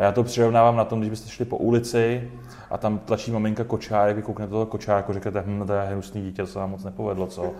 [0.00, 2.30] A já to přirovnávám na tom, když byste šli po ulici
[2.70, 6.42] a tam tlačí maminka kočárek, vy kouknete toho kočárku, řeknete, hm, to je hnusný dítě,
[6.42, 7.52] to se vám moc nepovedlo, co?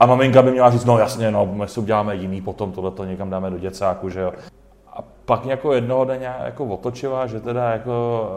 [0.00, 3.04] A maminka by měla říct, no jasně, no, my si uděláme jiný, potom tohle to
[3.04, 4.32] někam dáme do děcáku, že jo.
[4.92, 8.28] A pak jako jednoho dne jako otočila, že teda jako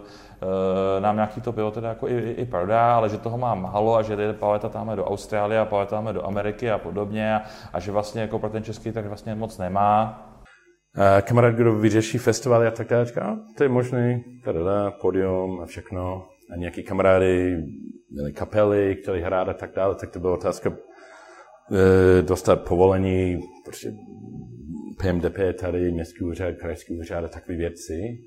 [0.00, 3.38] uh, uh, nám nějaký to pivo teda jako i, i, i prodá, ale že toho
[3.38, 7.34] má málo a že jde paleta tam do Austrálie a paleta do Ameriky a podobně
[7.34, 7.42] a,
[7.72, 10.22] a že vlastně jako pro ten český tak vlastně moc nemá.
[10.94, 15.66] A kamarád, kdo vyřeší festivaly a tak dále, říká, to je možný, tada, podium a
[15.66, 16.28] všechno.
[16.52, 17.56] A nějaký kamarády
[18.10, 23.92] měli kapely, chtěli hrát a tak dále, tak to byla otázka e, dostat povolení, prostě
[24.98, 28.18] PMDP tady, městský úřad, krajský úřad a takové věci.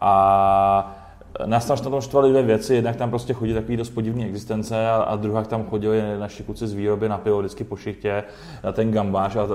[0.00, 1.05] A
[1.44, 2.74] Nás tam na tom štvaly dvě věci.
[2.74, 6.66] Jednak tam prostě chodí takový dost podivný existence a, a druhá tam chodili naši kluci
[6.66, 8.24] z výroby na pivo vždycky po šichtě
[8.64, 9.36] na ten gambáč.
[9.36, 9.46] A, e,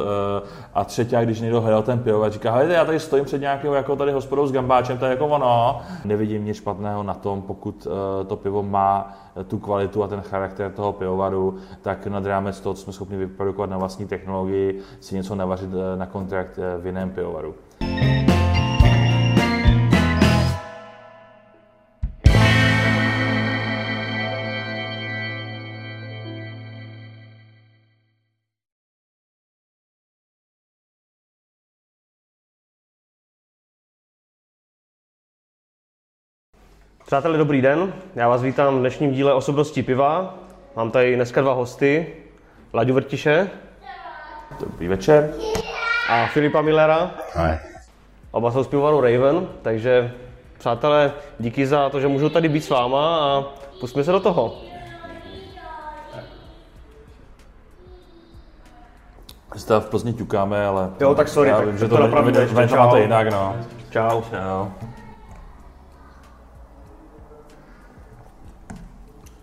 [0.74, 3.74] a třetí, když někdo hledal ten pivo, a říká, hejte, já tady stojím před nějakým
[3.74, 5.82] jako tady hospodou s gambáčem, to je jako ono.
[6.06, 7.88] Nevidím nic špatného na tom, pokud
[8.22, 9.14] e, to pivo má
[9.48, 13.70] tu kvalitu a ten charakter toho pivovaru, tak nad rámec toho, co jsme schopni vyprodukovat
[13.70, 17.56] na vlastní technologii, si něco navařit na kontrakt v jiném pivovaru.
[37.12, 37.94] Přátelé, dobrý den.
[38.16, 40.36] Já vás vítám v dnešním díle Osobnosti piva.
[40.76, 42.08] Mám tady dneska dva hosty.
[42.74, 43.50] Laďu Vrtiše.
[44.60, 45.34] Dobrý večer.
[46.10, 47.12] A Filipa Millera.
[47.36, 47.58] Hi.
[48.32, 50.12] Oba jsou z pivovaru Raven, takže
[50.58, 53.44] přátelé, díky za to, že můžu tady být s váma a
[53.80, 54.56] pustíme se do toho.
[59.56, 60.90] Zda v Plzni ťukáme, ale...
[61.00, 62.86] Jo, tak sorry, já tak vím, že to to napravíme venčo Čau.
[62.86, 63.56] máte jinak, no.
[63.90, 64.22] Čau.
[64.22, 64.68] Čau.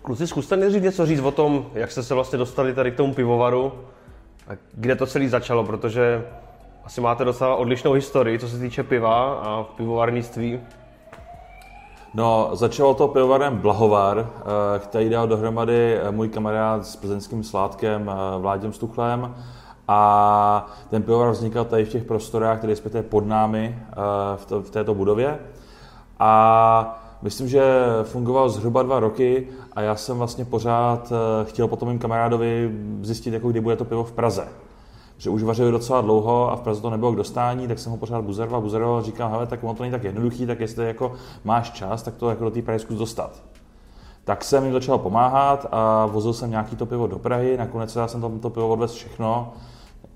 [0.09, 3.13] Kluci, zkuste nejdřív něco říct o tom, jak jste se vlastně dostali tady k tomu
[3.13, 3.73] pivovaru
[4.47, 6.25] a kde to celé začalo, protože
[6.83, 10.59] asi máte docela odlišnou historii, co se týče piva a pivovarnictví.
[12.13, 18.11] No, začalo to pivovarem Blahovar, eh, který dal dohromady eh, můj kamarád s plzeňským sládkem
[18.11, 19.35] eh, Vláďem Stuchlem.
[19.87, 23.79] A ten pivovar vznikal tady v těch prostorách, které je pod námi
[24.61, 25.39] v této budově.
[26.19, 27.63] A myslím, že
[28.03, 31.13] fungoval zhruba dva roky a já jsem vlastně pořád
[31.43, 32.71] chtěl po tom mým kamarádovi
[33.01, 34.47] zjistit, jako kdy bude to pivo v Praze
[35.19, 37.97] že už vařili docela dlouho a v Praze to nebylo k dostání, tak jsem ho
[37.97, 41.13] pořád buzeroval, buzeroval, říkám, hele, tak ono to není tak jednoduchý, tak jestli jako
[41.43, 43.31] máš čas, tak to jako do té Prahy zkus dostat.
[44.23, 48.07] Tak jsem jim začal pomáhat a vozil jsem nějaký to pivo do Prahy, nakonec já
[48.07, 49.53] jsem tam to pivo odvez všechno.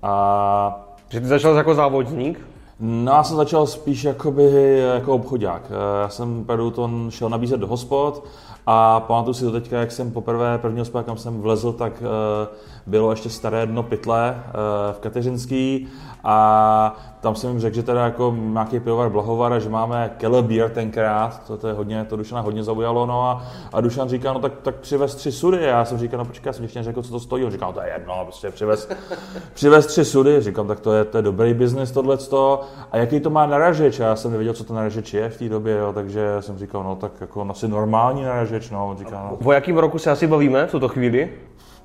[0.02, 2.53] A Že ty začal jako závodník?
[2.80, 5.62] No, já jsem začal spíš jakoby, jako obchodák.
[6.02, 8.24] Já jsem Peru to šel nabízet do hospod
[8.66, 12.48] a pamatuju si to teďka, jak jsem poprvé, první hospod, kam jsem vlezl, tak eh,
[12.86, 14.52] bylo ještě staré dno pytle eh,
[14.92, 15.88] v Kateřinský
[16.24, 20.44] a tam jsem jim řekl, že teda jako nějaký pivovar Blahovar a že máme Keller
[20.44, 24.32] Beer tenkrát, to, to je hodně, to Dušana hodně zaujalo, no a, a Dušan říká,
[24.32, 27.02] no tak, tak přivez tři sudy, já jsem říkal, no počkej, já jsem ještě neřekl,
[27.02, 28.88] co to stojí, on říkal, no to je jedno, prostě přivez,
[29.54, 32.60] přivez tři sudy, říkám, tak to je, to je dobrý biznis tohleto,
[32.92, 35.76] a jaký to má naražeč, já jsem nevěděl, co to naražeč je v té době,
[35.76, 39.52] jo, takže jsem říkal, no tak jako asi normální naražeč, no, on říká, no, O
[39.52, 41.30] jakém roku se asi bavíme v tuto chvíli?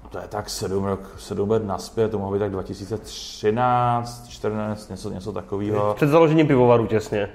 [0.10, 5.10] To je tak sedm, rok, sedm let naspět, to mohlo být tak 2013, 14, něco,
[5.10, 5.94] něco takového.
[5.94, 7.30] Před založením pivovaru těsně.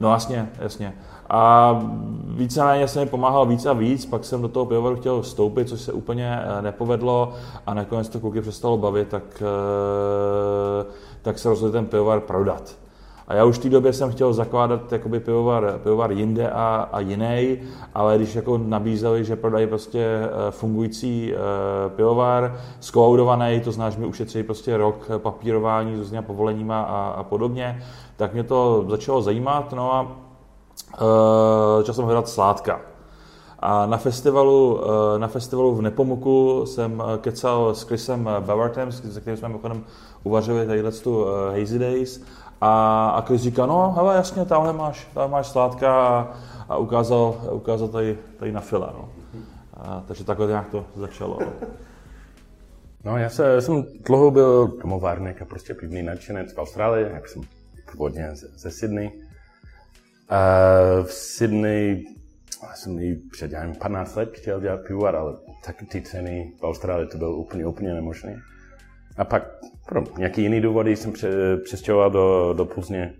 [0.00, 0.94] No jasně, jasně.
[1.30, 1.72] A
[2.26, 5.80] víceméně jsem mi pomáhal víc a víc, pak jsem do toho pivovaru chtěl vstoupit, což
[5.80, 7.32] se úplně eh, nepovedlo
[7.66, 10.86] a nakonec to kluky přestalo bavit, tak, eh,
[11.22, 12.83] tak se rozhodl ten pivovar prodat.
[13.28, 17.00] A já už v té době jsem chtěl zakládat jakoby pivovar, pivovar jinde a, a
[17.00, 17.58] jiný,
[17.94, 21.38] ale když jako nabízeli, že prodají prostě eh, fungující eh,
[21.88, 27.82] pivovar, skolaudovaný, to že mi ušetří prostě rok papírování s různými povoleníma a, a podobně,
[28.16, 30.16] tak mě to začalo zajímat, no a
[31.78, 32.80] začal jsem hledat sládka.
[33.66, 39.20] A na festivalu, eh, na festivalu v Nepomuku jsem eh, kecal s Chrisem Bavartem, se
[39.20, 39.84] kterým jsme mimochodem
[40.22, 42.24] uvařili tadyhle tu eh, Hazy Days.
[42.60, 46.36] A, a Chris říká, no hele, jasně, tamhle máš, tam máš sládka a,
[46.68, 48.88] a ukázal, ukázal tady, tady na file.
[48.92, 49.08] No.
[49.74, 51.38] A, takže takhle nějak to začalo.
[53.04, 53.18] no.
[53.18, 57.42] Já se, jsem dlouho byl domovárník a prostě pivný nadšenec v Austrálii, jak jsem
[57.92, 59.10] původně ze, ze Sydney.
[60.28, 60.38] A
[61.02, 62.04] v Sydney
[62.68, 66.52] já jsem i před já nevím, 15 let chtěl dělat pivovar, ale tak ty ceny
[66.60, 68.42] v Austrálii to bylo úplně, úplně nemožné.
[69.16, 69.42] A pak
[69.86, 73.14] pro nějaký jiný důvody jsem pře, přestěhoval do, do Plzně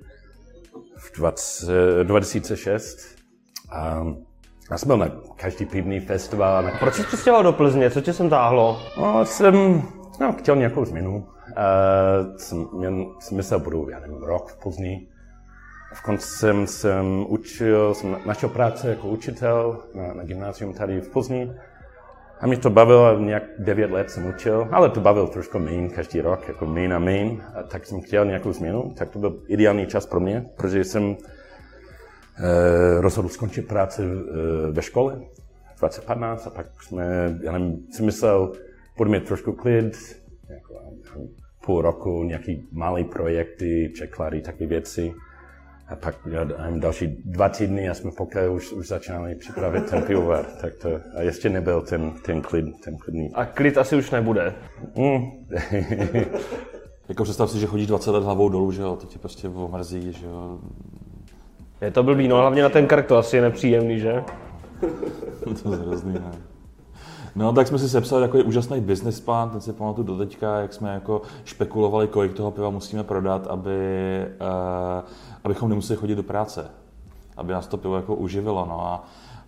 [0.97, 2.99] v 20, 2006.
[3.73, 4.07] A
[4.71, 6.63] já jsem byl na každý pivní festival.
[6.63, 6.71] Na...
[6.79, 7.91] Proč jsi přistěhoval do Plzně?
[7.91, 8.81] Co tě sem táhlo?
[8.97, 9.83] No, jsem
[10.21, 11.17] no, chtěl nějakou změnu.
[11.17, 15.09] Uh, jsem, jen, jsem myslel, budu, já nevím, rok v Plzni.
[15.95, 21.09] V konci jsem, jsem učil, jsem našel práci jako učitel na, na gymnázium tady v
[21.09, 21.53] Plzni.
[22.45, 26.21] A mě to bavilo, nějak 9 let jsem učil, ale to bavilo trošku méně každý
[26.21, 27.39] rok, jako méně a méně.
[27.55, 31.17] A tak jsem chtěl nějakou změnu, tak to byl ideální čas pro mě, protože jsem
[32.37, 35.21] eh, rozhodl skončit práci eh, ve škole
[35.79, 38.53] 2015 a pak jsme, já nevím, jsem myslel,
[38.97, 40.75] budu mít trošku klid, jako,
[41.67, 45.15] půl roku, nějaký malý projekty, překlady, takové věci.
[45.95, 50.45] A pak nevím, další dva týdny a jsme poté už, už začínali připravit ten pivovar.
[50.61, 53.31] Tak to, a ještě nebyl ten, ten klid, ten klidný.
[53.35, 54.55] A klid asi už nebude.
[54.97, 55.31] Mm.
[57.09, 60.13] jako představ si, že chodíš 20 let hlavou dolů, že jo, to ti prostě omrzí,
[60.13, 60.59] že jo.
[61.81, 64.25] Je to blbý, no hlavně na ten krk to asi je nepříjemný, že?
[65.63, 66.54] to je hrozný, ne?
[67.37, 70.73] No, tak jsme si sepsali takový úžasný business plán, ten si pamatuju do teďka, jak
[70.73, 73.79] jsme jako špekulovali, kolik toho piva musíme prodat, aby,
[74.41, 75.09] uh,
[75.45, 76.67] abychom nemuseli chodit do práce,
[77.37, 78.67] aby nás to pivo jako uživilo.
[78.69, 79.05] No a,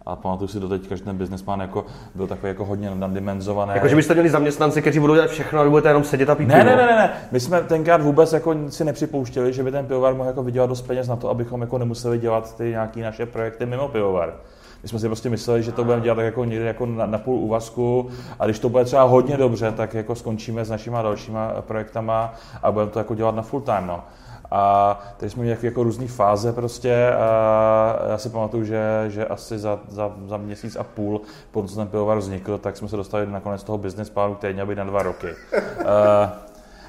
[0.07, 3.73] a pamatuju si do teďka, že ten business plán jako byl takový jako hodně nadimenzovaný.
[3.75, 6.35] Jako, že byste měli zaměstnanci, kteří budou dělat všechno a vy budete jenom sedět a
[6.35, 9.71] pít ne, ne, ne, ne, ne, my jsme tenkrát vůbec jako si nepřipouštěli, že by
[9.71, 13.03] ten pivovar mohl jako vydělat dost peněz na to, abychom jako nemuseli dělat ty nějaké
[13.03, 14.35] naše projekty mimo pivovar.
[14.83, 17.19] My jsme si prostě mysleli, že to budeme dělat tak jako někde jako na, na
[17.19, 18.09] půl úvazku
[18.39, 22.73] a když to bude třeba hodně dobře, tak jako skončíme s našimi dalšíma projektama a
[22.73, 23.87] budeme to jako dělat na full time.
[23.87, 24.05] No.
[24.51, 29.59] A teď jsme měli jako různé fáze prostě a já si pamatuju, že, že asi
[29.59, 31.21] za, za, za měsíc a půl,
[31.51, 34.67] po co ten pivovar vznikl, tak jsme se dostali nakonec toho business plánu, který měl
[34.67, 35.29] být na dva roky.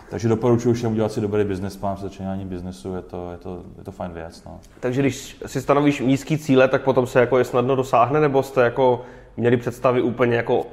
[0.09, 3.63] Takže doporučuji všem udělat si dobrý business plán při začínání biznesu, je to, je to,
[3.77, 4.44] je to fajn věc.
[4.45, 4.59] No.
[4.80, 8.62] Takže když si stanovíš nízký cíle, tak potom se jako je snadno dosáhne, nebo jste
[8.62, 9.01] jako
[9.38, 10.65] měli představy úplně jako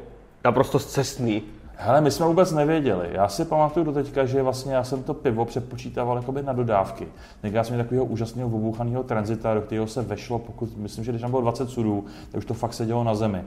[0.45, 1.43] naprosto cestný?
[1.77, 3.09] Hele, my jsme vůbec nevěděli.
[3.13, 7.09] Já si pamatuju do teďka, že vlastně já jsem to pivo přepočítával jakoby na dodávky.
[7.43, 11.23] Někdy jsem měl takového úžasného obuchaného tranzita, do kterého se vešlo, pokud, myslím, že když
[11.23, 13.45] tam bylo 20 sudů, tak už to fakt sedělo na zemi.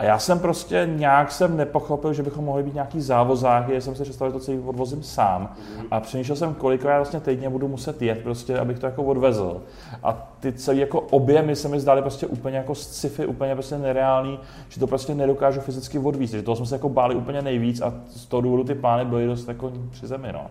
[0.00, 4.02] A já jsem prostě nějak jsem nepochopil, že bychom mohli být nějaký závozáky, jsem si
[4.02, 5.54] představil, že to celý odvozím sám.
[5.90, 9.62] A přemýšlel jsem, kolikrát vlastně týdně budu muset jet, prostě, abych to jako odvezl.
[10.02, 14.38] A ty celé jako objemy se mi zdály prostě úplně jako sci-fi, úplně prostě nereální,
[14.68, 16.34] že to prostě nedokážu fyzicky odvízt.
[16.34, 19.26] že toho jsme se jako báli úplně nejvíc a z toho důvodu ty plány byly
[19.26, 20.28] dost jako při zemi.
[20.32, 20.46] No.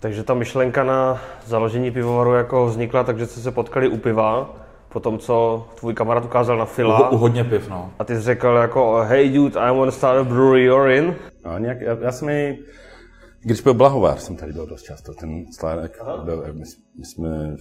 [0.00, 4.50] Takže ta myšlenka na založení pivovaru jako vznikla, takže jste se potkali u piva
[4.96, 7.10] po tom, co tvůj kamarád ukázal na Fila.
[7.10, 7.92] U, u hodně piv, no.
[7.98, 11.14] A ty jsi řekl jako, hey dude, I want to start a brewery, you're in.
[11.44, 12.58] No, nějak, já, já jsem jej,
[13.40, 16.64] když byl Blahovár, jsem tady byl dost často, ten slánek, byl, my,
[16.98, 17.56] my jsme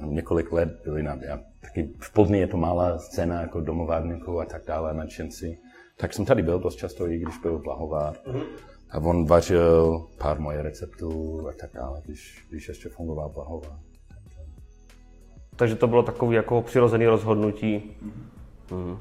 [0.00, 4.44] několik let byli na, já, taky v Plzni je to malá scéna jako domovárníků a
[4.44, 5.58] tak dále, nadšenci.
[5.96, 8.14] Tak jsem tady byl dost často, i když byl Blahovár.
[8.14, 8.44] Mm-hmm.
[8.90, 13.78] A on vařil pár moje receptů a tak dále, když, když ještě fungoval Blahovár.
[15.56, 17.82] Takže to bylo takový jako přirozený rozhodnutí.
[18.70, 18.98] Mm.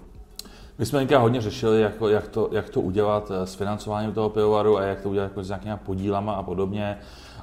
[0.78, 4.30] My jsme tenkrát hodně řešili, jak, jak, to, jak to udělat eh, s financováním toho
[4.30, 6.98] pivovaru a jak to udělat jako s nějakými podílama a podobně.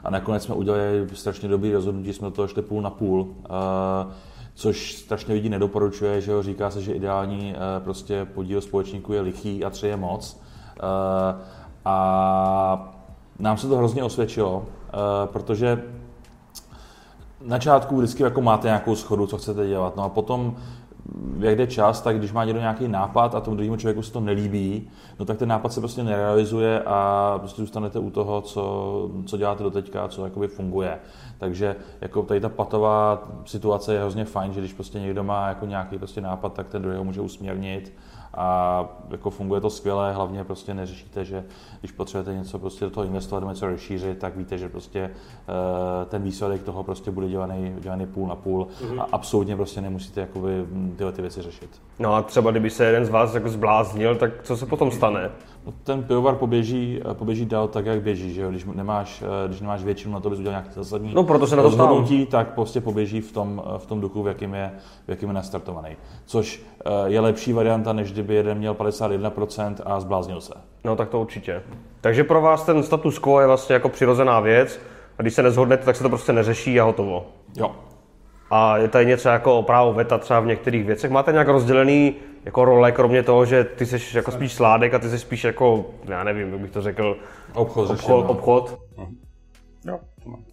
[0.04, 3.20] A nakonec jsme udělali strašně dobrý rozhodnutí, jsme do toho šli půl na půl.
[3.20, 4.12] Uh,
[4.54, 9.20] což strašně lidí nedoporučuje, že jo, říká se, že ideální uh, prostě podíl společníků je
[9.20, 10.40] lichý a tři je moc.
[11.84, 12.94] A
[13.38, 14.64] nám se to hrozně osvědčilo,
[15.26, 15.82] protože
[17.44, 20.56] na začátku vždycky jako máte nějakou schodu, co chcete dělat, no a potom
[21.38, 24.20] jak jde čas, tak když má někdo nějaký nápad a tomu druhému člověku se to
[24.20, 29.36] nelíbí, no tak ten nápad se prostě nerealizuje a prostě zůstanete u toho, co, co
[29.36, 30.98] děláte do teďka, co jakoby funguje.
[31.38, 35.66] Takže jako tady ta patová situace je hrozně fajn, že když prostě někdo má jako
[35.66, 37.92] nějaký prostě nápad, tak ten druhý může usměrnit
[38.34, 41.44] a jako funguje to skvěle, hlavně prostě neřešíte, že
[41.80, 46.22] když potřebujete něco prostě do toho investovat, něco rozšířit, tak víte, že prostě uh, ten
[46.22, 49.00] výsledek toho prostě bude dělaný, dělaný půl na půl mm-hmm.
[49.00, 51.70] a absolutně prostě nemusíte jakoby tyhle ty věci řešit.
[51.98, 55.30] No a třeba kdyby se jeden z vás jako zbláznil, tak co se potom stane?
[55.66, 58.50] No, ten pivovar poběží, eh, poběží dál tak, jak běží, že jo?
[58.50, 61.56] Když nemáš, eh, když nemáš většinu na to, abys udělal nějaké zásadní no, proto se
[61.56, 64.72] na to rozhodnutí, tak prostě poběží v tom, v tom duchu, v jakým je,
[65.06, 65.96] v jakým je nastartovaný.
[66.26, 66.62] Což
[67.04, 70.54] je lepší varianta, než kdyby jeden měl 51% a zbláznil se.
[70.84, 71.62] No tak to určitě.
[72.00, 74.80] Takže pro vás ten status quo je vlastně jako přirozená věc
[75.18, 77.26] a když se nezhodnete, tak se to prostě neřeší a hotovo.
[77.56, 77.70] Jo.
[78.54, 81.10] A je tady něco jako právo veta třeba v některých věcech.
[81.10, 85.08] Máte nějak rozdělený jako role, kromě toho, že ty jsi jako spíš sládek a ty
[85.08, 87.16] jsi spíš jako, já nevím, jak bych to řekl,
[87.54, 87.90] obchod.
[87.90, 88.30] Obchod.
[88.30, 88.78] obchod.
[88.98, 89.16] Mhm.
[89.86, 90.44] Jo, to mám.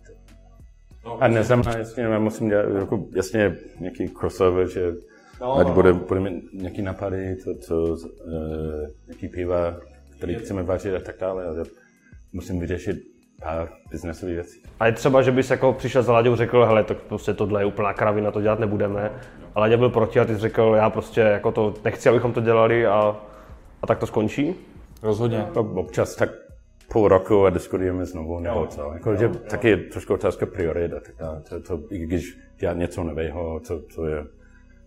[1.19, 4.91] A neznamená, jasně, já musím dělat, jako, jasně, nějaký crossover, že
[5.41, 7.97] no, ať bude, bude mít nějaký napady, to, to, uh,
[9.07, 9.77] nějaký piva,
[10.17, 11.63] který chceme vařit a tak dále, ale
[12.33, 12.97] musím vyřešit
[13.43, 14.61] pár biznesových věcí.
[14.79, 17.65] A je třeba, že bys jako přišel za Láďou řekl, hele, tak prostě tohle je
[17.65, 19.11] úplná kravina, to dělat nebudeme.
[19.55, 22.41] A Láďa byl proti a ty jsi řekl, já prostě jako to nechci, abychom to
[22.41, 23.17] dělali a,
[23.81, 24.55] a tak to skončí?
[25.03, 25.45] Rozhodně.
[25.53, 26.29] Občas tak
[26.91, 28.91] půl roku a diskutujeme znovu, nebo co.
[28.93, 31.41] Jako, že taky je trošku otázka priorit a tak dále.
[31.49, 34.25] To, to, i když dělat něco nového, co, co je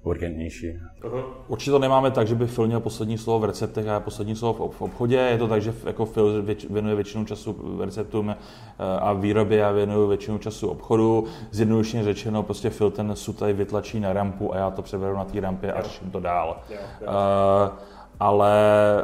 [0.03, 0.79] urgentnější.
[1.03, 1.25] Uh-huh.
[1.49, 4.69] Určitě to nemáme tak, že by Phil měl poslední slovo v receptech a poslední slovo
[4.69, 5.17] v obchodě.
[5.17, 8.37] Je to tak, že jako Phil věč, věnuje většinu času receptům eh,
[8.79, 11.25] a výrobě a věnuje většinu času obchodu.
[11.51, 15.25] Zjednodušeně řečeno, prostě Phil ten sud tady vytlačí na rampu a já to převedu na
[15.25, 16.61] té rampě a řeším to dál.
[16.71, 17.09] Jo, jo.
[17.09, 17.79] Uh,
[18.21, 18.55] ale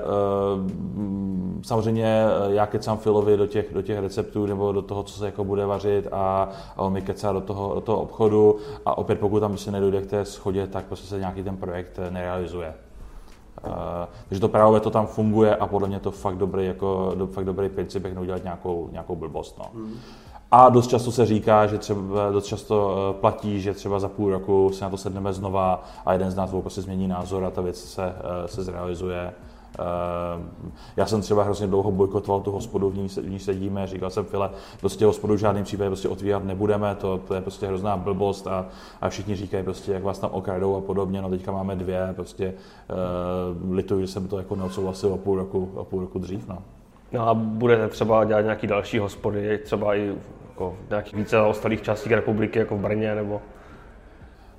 [0.05, 0.71] uh,
[1.63, 5.27] samozřejmě eh, já kecám Filovi do těch, do těch receptů nebo do toho, co se
[5.27, 9.21] jako bude vařit a, a on mi kecá do toho, do toho obchodu a opět
[9.21, 12.75] pokud tam se nedojde k té schodě, tak prostě se nějaký ten projekt eh, nerealizuje.
[13.67, 13.73] Uh,
[14.29, 17.69] takže to právě to tam funguje a podle mě to fakt dobrý, jako, fakt dobrý
[17.69, 19.59] princip, jak neudělat nějakou, nějakou blbost.
[19.59, 19.65] No.
[19.73, 19.95] Mm.
[20.51, 24.31] A dost často se říká, že třeba dost často eh, platí, že třeba za půl
[24.31, 27.61] roku se na to sedneme znova a jeden z nás prostě změní názor a ta
[27.61, 29.33] věc se, eh, se zrealizuje.
[29.79, 29.83] Eh,
[30.97, 34.25] já jsem třeba hrozně dlouho bojkotoval tu hospodu, v ní, v ní sedíme, říkal jsem
[34.25, 34.51] File,
[34.81, 38.67] prostě hospodu v žádném případě prostě otvírat nebudeme, to, to je prostě hrozná blbost a,
[39.01, 42.55] a všichni říkají prostě, jak vás tam okradou a podobně, no teďka máme dvě, prostě
[43.65, 46.59] uh, lituju, že jsem to jako neodsouhlasil o půl roku, o půl roku dřív, no.
[47.13, 50.15] No a budete třeba dělat nějaký další hospody, třeba i
[50.49, 53.43] jako v nějakých více ostalých částích republiky, jako v Brně nebo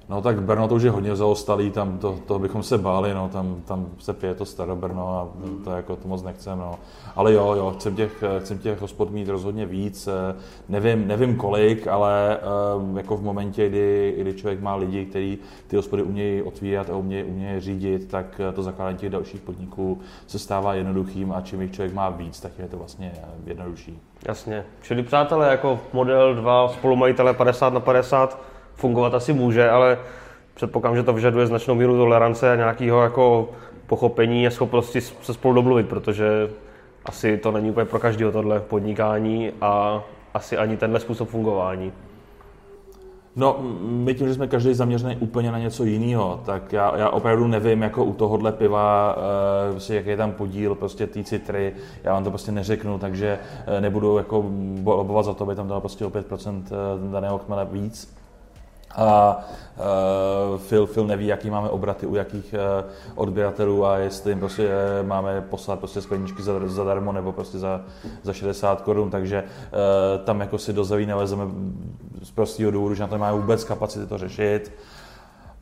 [0.10, 3.30] No tak Brno to už je hodně zaostalý, tam to, to bychom se báli, no,
[3.30, 5.28] tam, tam se pije to staro Brno a
[5.64, 6.80] to jako to moc nechcem, no.
[7.16, 10.36] Ale jo, jo, chcem těch, chcem těch hospod mít rozhodně víc, eh,
[10.70, 12.38] nevím, nevím kolik, ale
[12.78, 15.38] um, jako v momentě, kdy, kdy člověk má lidi, kteří
[15.68, 20.00] ty hospody umějí otvírat a umějí, umějí řídit, tak eh, to zakládání těch dalších podniků
[20.28, 23.12] se stává jednoduchým a čím jich člověk má víc, tak je to vlastně
[23.46, 24.00] jednodušší.
[24.28, 24.66] Jasně.
[24.82, 28.49] Čili přátelé, jako model 2 spolumajitele 50 na 50,
[28.80, 29.98] fungovat asi může, ale
[30.54, 33.50] předpokládám, že to vyžaduje značnou míru tolerance a nějakého jako
[33.88, 36.50] pochopení a schopnosti se spolu domluvit, protože
[37.06, 41.92] asi to není úplně pro každého tohle podnikání a asi ani tenhle způsob fungování.
[43.36, 47.48] No, my tím, že jsme každý zaměřený úplně na něco jiného, tak já, já opravdu
[47.48, 52.14] nevím, jako u tohohle piva, uh, prostě, jaký je tam podíl prostě té citry, já
[52.14, 54.46] vám to prostě neřeknu, takže uh, nebudu jako
[54.86, 58.19] lobovat za to, aby tam dal prostě o 5% eh, daného chmele víc
[58.96, 59.40] a
[60.54, 64.68] uh, Phil, Phil neví, jaký máme obraty u jakých uh, odběratelů a jestli jim prostě
[64.68, 66.60] uh, máme poslat prostě skleničky za,
[67.12, 67.82] nebo prostě za,
[68.24, 71.44] za 60 korun, takže uh, tam jako si do zeví nelezeme
[72.24, 74.72] z prostého důvodu, že na to máme vůbec kapacity to řešit.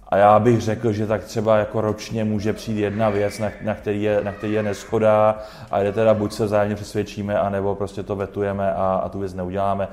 [0.09, 3.75] A já bych řekl, že tak třeba jako ročně může přijít jedna věc, na, na,
[3.75, 5.37] který, je, na který je neschoda
[5.71, 9.33] a jde teda buď se vzájemně přesvědčíme, anebo prostě to vetujeme a, a tu věc
[9.33, 9.87] neuděláme.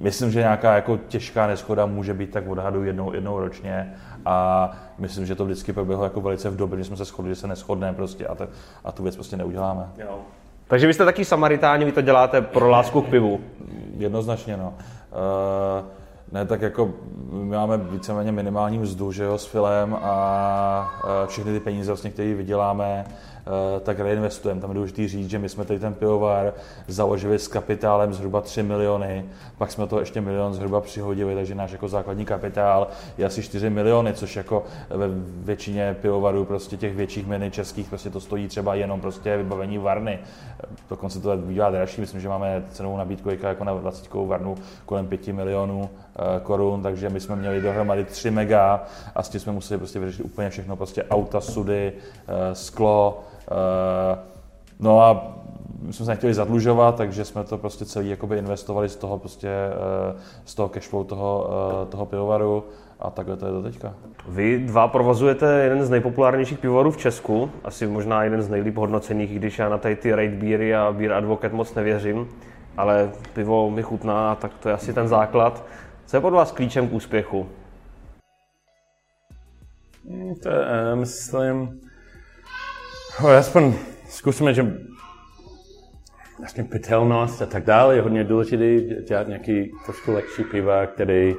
[0.00, 3.94] Myslím, že nějaká jako těžká neschoda může být tak odhadu jednou, jednou ročně
[4.26, 7.40] a myslím, že to vždycky proběhlo jako velice v době, že jsme se shodli, že
[7.40, 8.48] se neschodné prostě a, te,
[8.84, 9.86] a tu věc prostě neuděláme.
[9.98, 10.18] Jo.
[10.68, 13.40] Takže vy jste taky samaritáni, vy to děláte pro lásku k pivu?
[13.98, 14.74] Jednoznačně, no.
[15.12, 15.86] Uh,
[16.32, 16.90] ne, tak jako
[17.30, 22.34] my máme víceméně minimální mzdu, že jo, s filem a všechny ty peníze, vlastně, které
[22.34, 23.04] vyděláme,
[23.46, 24.60] Eh, tak reinvestujeme.
[24.60, 26.54] Tam je důležité říct, že my jsme tady ten pivovar
[26.86, 29.24] založili s kapitálem zhruba 3 miliony,
[29.58, 32.86] pak jsme to ještě milion zhruba přihodili, takže náš jako základní kapitál
[33.18, 35.08] je asi 4 miliony, což jako ve
[35.44, 40.18] většině pivovarů prostě těch větších mini českých prostě to stojí třeba jenom prostě vybavení varny.
[40.90, 44.54] Dokonce to bývá dražší, myslím, že máme cenovou nabídku jako na 20 varnu
[44.86, 45.90] kolem 5 milionů
[46.42, 48.84] korun, takže my jsme měli dohromady 3 mega
[49.14, 51.92] a s tím jsme museli prostě vyřešit úplně všechno, prostě auta, sudy,
[52.28, 54.18] eh, sklo, Eh,
[54.80, 55.36] no a
[55.82, 59.48] my jsme se nechtěli zadlužovat, takže jsme to prostě celý jakoby investovali z toho prostě,
[59.48, 61.50] eh, z toho cashflow toho,
[61.82, 62.64] eh, toho pivovaru
[63.00, 63.94] a takhle to je do teďka.
[64.28, 69.38] Vy dva provozujete jeden z nejpopulárnějších pivovarů v Česku, asi možná jeden z nejlíp hodnocených,
[69.38, 72.28] když já na tady ty Rate Beery a Beer Advocate moc nevěřím,
[72.76, 75.64] ale pivo mi chutná, tak to je asi ten základ.
[76.10, 77.48] Co je pod vás klíčem k úspěchu?
[80.08, 81.80] Hmm, to je, myslím,
[83.22, 83.74] No, aspoň
[84.08, 84.66] zkusíme, že
[86.38, 91.34] vlastně pitelnost a tak dále je hodně důležité dělat nějaký trošku lepší piva, který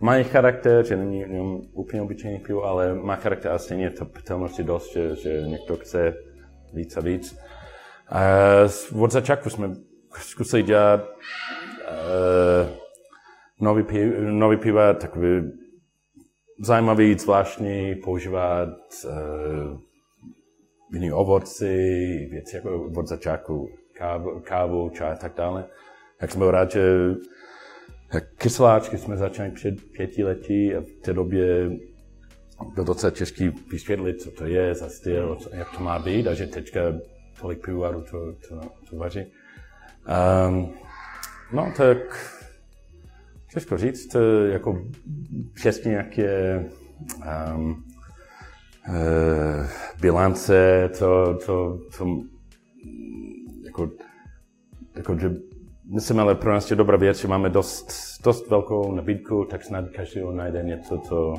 [0.00, 4.58] mají charakter, že není jenom úplně obyčejný pivo, ale má charakter a stejně to pitelnost
[4.58, 6.14] je dost, že, že někdo chce
[6.74, 7.38] víc a víc.
[8.08, 8.20] A
[8.98, 9.70] od začátku jsme
[10.10, 12.81] zkusili dělat uh,
[13.62, 15.52] nový, pi, nový piva, takový
[16.60, 18.68] zajímavý, zvláštní, používat
[19.04, 19.80] uh,
[20.92, 21.66] jiný ovoci,
[22.30, 25.64] věci jako od začátku, kávu, kávu, čaj a tak dále.
[26.20, 26.82] Jak jsem byl rád, že
[28.38, 31.70] kyseláčky jsme začali před pěti lety a v té době
[32.74, 36.46] bylo docela těžké vysvětlit, co to je za styl, jak to má být a že
[36.46, 36.80] teďka
[37.40, 39.26] tolik pivovarů to, to, to vaří.
[40.48, 40.74] Um,
[41.52, 41.98] no tak
[43.54, 44.16] těžko říct,
[44.52, 44.78] jako
[45.54, 46.66] přesně jak je
[47.56, 47.84] um,
[48.88, 49.66] uh,
[50.00, 52.06] bilance, to, to, to
[53.64, 53.90] jako,
[54.96, 55.32] jako, že
[55.94, 57.92] myslím, ale pro nás je dobrá věc, že máme dost,
[58.24, 61.34] dost velkou nabídku, tak snad každý najde něco, co,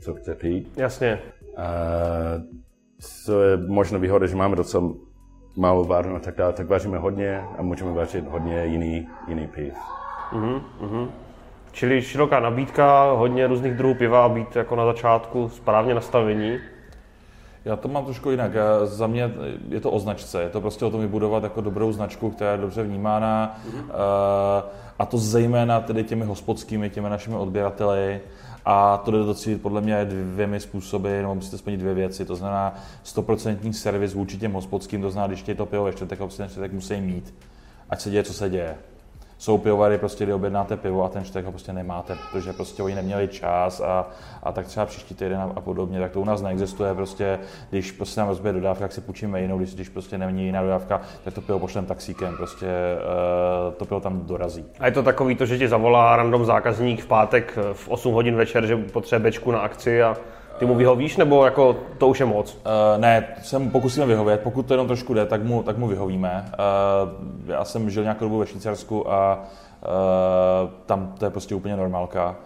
[0.00, 0.72] co chce pít.
[0.76, 1.18] Jasně.
[1.56, 1.68] A
[3.00, 4.92] co je možná výhoda, že máme docela
[5.56, 9.74] malou várnu a tak dále, tak vaříme hodně a můžeme vařit hodně jiný, jiný piv.
[10.32, 11.27] Mhm, mhm.
[11.78, 16.58] Čili široká nabídka, hodně různých druhů piva a být jako na začátku správně nastavení.
[17.64, 18.54] Já to mám trošku jinak.
[18.54, 19.30] Já, za mě
[19.68, 20.42] je to o značce.
[20.42, 23.60] Je to prostě o tom vybudovat jako dobrou značku, která je dobře vnímána.
[23.66, 23.84] Mm-hmm.
[24.98, 28.20] A to zejména tedy těmi hospodskými, těmi našimi odběrateli.
[28.64, 32.24] A to jde docílit podle mě dvěmi způsoby, nebo musíte splnit dvě věci.
[32.24, 36.18] To znamená 100% servis vůči těm hospodským, to znamená, když chtějí to pivo ještě tak
[36.60, 37.34] tak musí mít.
[37.90, 38.74] Ať se děje, co se děje
[39.38, 42.94] jsou pivovary, prostě, kdy objednáte pivo a ten čtek ho prostě nemáte, protože prostě oni
[42.94, 44.06] neměli čas a,
[44.42, 47.38] a tak třeba příští týden a, a podobně, tak to u nás neexistuje, prostě,
[47.70, 51.00] když prostě nám rozbije dodávka, tak si půjčíme jinou, když, když prostě není jiná dodávka,
[51.24, 54.64] tak to pivo pošlem taxíkem, prostě uh, to pivo tam dorazí.
[54.80, 58.36] A je to takový to, že ti zavolá random zákazník v pátek v 8 hodin
[58.36, 60.16] večer, že potřebuje bečku na akci a
[60.58, 62.54] ty mu vyhovíš, nebo jako to už je moc?
[62.54, 64.40] Uh, ne, se mu pokusíme vyhovět.
[64.40, 66.44] Pokud to jenom trošku jde, tak mu, tak mu vyhovíme.
[66.44, 69.44] Uh, já jsem žil nějakou dobu ve Švýcarsku a
[69.82, 72.36] uh, tam to je prostě úplně normálka.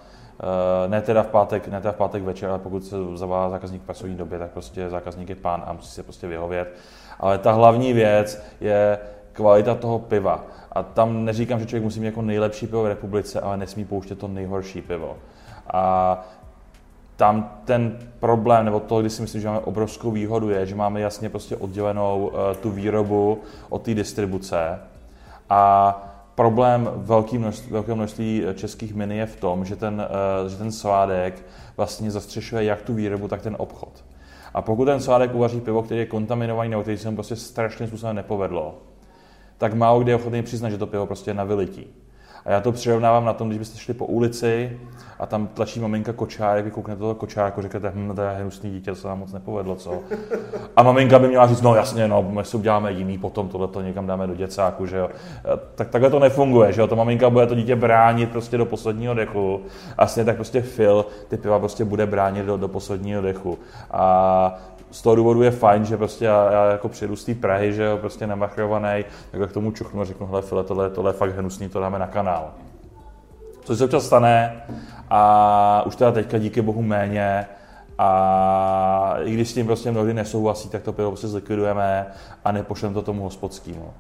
[0.42, 3.82] Uh, ne teda v pátek, ne teda v pátek večer, ale pokud se zavolá zákazník
[3.82, 6.74] v pracovní době, tak prostě zákazník je pán a musí se prostě vyhovět.
[7.20, 8.98] Ale ta hlavní věc je
[9.32, 10.44] kvalita toho piva.
[10.72, 14.18] A tam neříkám, že člověk musí mít jako nejlepší pivo v republice, ale nesmí pouštět
[14.18, 15.16] to nejhorší pivo.
[15.72, 16.24] A
[17.16, 21.00] tam ten problém, nebo to, když si myslím, že máme obrovskou výhodu, je, že máme
[21.00, 24.78] jasně prostě oddělenou uh, tu výrobu od té distribuce.
[25.50, 25.92] A
[26.34, 30.06] problém velký množství, velké množství eh, českých mini je v tom, že ten,
[30.42, 31.44] uh, že ten svádek
[31.76, 34.04] vlastně zastřešuje jak tu výrobu, tak ten obchod.
[34.54, 37.88] A pokud ten svádek uvaří pivo, který je kontaminovaný nebo který se mu prostě strašným
[37.88, 38.78] způsobem nepovedlo,
[39.58, 41.86] tak málo kdy je ochotný přiznat, že to pivo prostě je na vylití.
[42.44, 44.80] A já to přirovnávám na tom, když byste šli po ulici
[45.18, 48.90] a tam tlačí maminka kočárek, vy kouknete toho kočárku, řeknete, hm, to je hnusný dítě,
[48.90, 49.98] to se nám moc nepovedlo, co?
[50.76, 53.80] A maminka by měla říct, no jasně, no, my si uděláme jiný, potom tohle to
[53.80, 55.10] někam dáme do děcáku, že jo.
[55.74, 56.86] Tak takhle to nefunguje, že jo.
[56.86, 59.60] To maminka bude to dítě bránit prostě do posledního dechu.
[59.98, 63.58] A vlastně tak prostě Phil ty piva prostě bude bránit do, do posledního dechu.
[63.90, 64.54] A
[64.92, 67.84] z toho důvodu je fajn, že prostě já, já jako přijedu z té Prahy, že
[67.84, 71.36] jo, prostě namachrovaný, tak k tomu čuchnu a řeknu, hele, file, tohle, tohle je fakt
[71.36, 72.50] hnusný, to dáme na kanál.
[73.64, 74.62] Což se občas stane
[75.10, 77.46] a už teda teďka díky bohu méně,
[77.98, 82.06] a i když s tím prostě mnohdy nesouhlasí, tak to pivo prostě zlikvidujeme
[82.44, 83.92] a nepošleme to tomu hospodskému.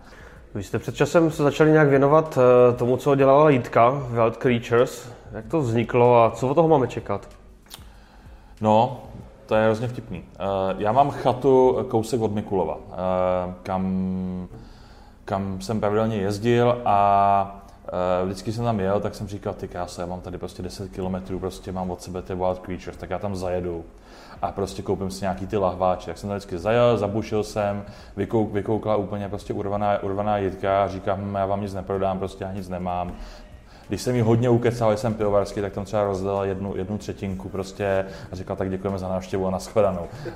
[0.54, 5.08] Vy jste před časem se začali nějak věnovat eh, tomu, co dělala Jitka, Wild Creatures.
[5.32, 7.28] Jak to vzniklo a co od toho máme čekat?
[8.60, 9.02] No,
[9.52, 10.24] to je hrozně vtipný.
[10.34, 10.44] Eh,
[10.78, 14.48] já mám chatu kousek od Mikulova, eh, kam,
[15.24, 20.02] kam jsem pravidelně jezdil a eh, vždycky jsem tam jel, tak jsem říkal, ty krása,
[20.02, 23.18] já mám tady prostě 10 kilometrů, prostě mám od sebe ty Wild Creatures, tak já
[23.18, 23.84] tam zajedu
[24.42, 26.10] a prostě koupím si nějaký ty lahváče.
[26.10, 27.84] Jak jsem tam vždycky zajel, zabušil jsem,
[28.16, 32.44] vykouk, vykoukla úplně prostě urvaná, urvaná jitka a říkám, hm, já vám nic neprodám, prostě
[32.44, 33.12] já nic nemám,
[33.92, 38.04] když jsem ji hodně ukecal, jsem pivovarsky, tak tam třeba rozdala jednu, jednu třetinku prostě
[38.32, 40.02] a říkal, tak děkujeme za návštěvu a nashledanou.
[40.02, 40.28] Uh,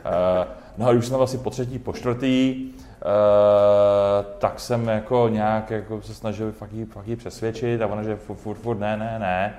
[0.78, 6.02] no a už jsem asi po třetí, po čtvrtý, Uh, tak jsem jako nějak jako
[6.02, 9.18] se snažil fakt jí, fakt jí přesvědčit a ona, že furt, furt, furt ne, ne,
[9.18, 9.54] ne.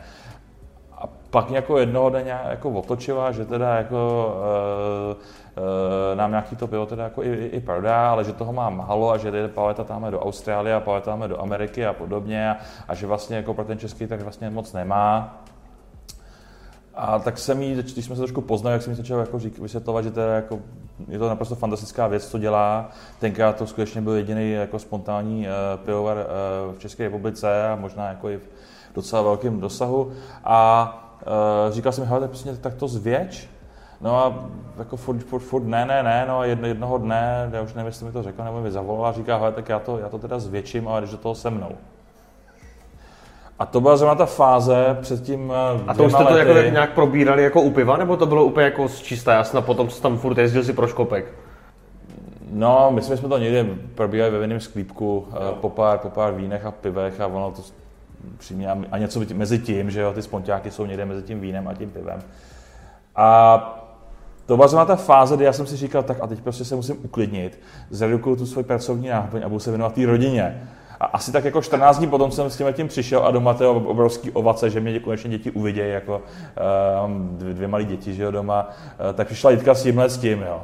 [1.29, 4.33] Pak jako jednoho dne nějak jako otočila, že teda jako
[5.15, 8.69] uh, Eh, nám nějaký to pivo teda jako i, i prodá, ale že toho má
[8.69, 12.49] málo a že jde paleta tam do Austrálie a paleta tam do Ameriky a podobně
[12.49, 15.41] a, a že vlastně jako pro ten český tak vlastně moc nemá.
[16.95, 19.59] A tak jsem jí, když jsme se trošku poznali, jak jsem jí začal jako řík,
[19.59, 20.59] vysvětlovat, že teda jako,
[21.07, 22.89] je to naprosto fantastická věc, co dělá.
[23.19, 28.07] Tenkrát to skutečně byl jediný jako spontánní uh, pivovar uh, v České republice a možná
[28.07, 28.41] jako i v
[28.95, 30.11] docela velkém dosahu.
[30.43, 33.49] A uh, říkal jsem, hele, tak, prostě, tak to zvěč,
[34.01, 34.45] No a
[34.77, 37.87] jako furt, furt, furt ne, ne, ne, no a jedno, jednoho dne, já už nevím,
[37.87, 40.17] jestli mi to řekl, nebo mi zavolal a říká, hele, tak já to, já to
[40.17, 41.71] teda zvětším, ale když do toho se mnou.
[43.59, 46.63] A to byla zrovna ta fáze před tím eh, A to jste to jako lety.
[46.63, 49.87] tak nějak probírali jako u piva, nebo to bylo úplně jako z čistá jasna potom,
[49.87, 51.33] co tam furt jezdil si pro škopek?
[52.51, 56.33] No, myslím, že jsme to někdy probírali ve vinném sklípku eh, po pár, po pár
[56.33, 57.61] vínech a pivech a ono to
[58.37, 61.73] přímě, a něco mezi tím, že jo, ty sponťáky jsou někde mezi tím vínem a
[61.73, 62.19] tím pivem.
[63.15, 63.83] A
[64.45, 66.75] to byla zrovna ta fáze, kdy já jsem si říkal, tak a teď prostě se
[66.75, 70.69] musím uklidnit, zredukuju tu svoji pracovní náplň a budu se věnovat té rodině.
[70.99, 73.73] A asi tak jako 14 dní potom jsem s tím tím přišel a doma to
[73.73, 76.21] obrovský ovace, že mě konečně děti uvidějí, jako
[77.01, 78.69] mám dvě, dvě malé děti, že jo, doma,
[79.09, 80.61] uh, tak přišla Jitka s tímhle s tím, jo.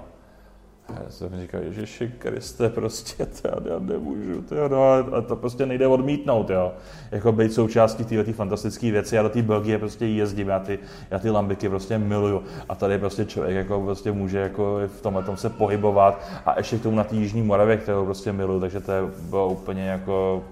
[1.04, 5.36] Já jsem říkal, Ježiši Kriste, prostě to já, já nemůžu, to, jo, no, a to
[5.36, 6.74] prostě nejde odmítnout, jo.
[7.12, 10.80] Jako být součástí této fantastické věci, já do té Belgie prostě jezdím, já ty,
[11.12, 12.44] já ty lambiky prostě miluju.
[12.70, 16.78] A tady prostě člověk jako prostě může jako v tomhle tom se pohybovat a ještě
[16.78, 20.44] k tomu na té Jižní Moravě, kterou prostě miluju, takže to je bylo úplně jako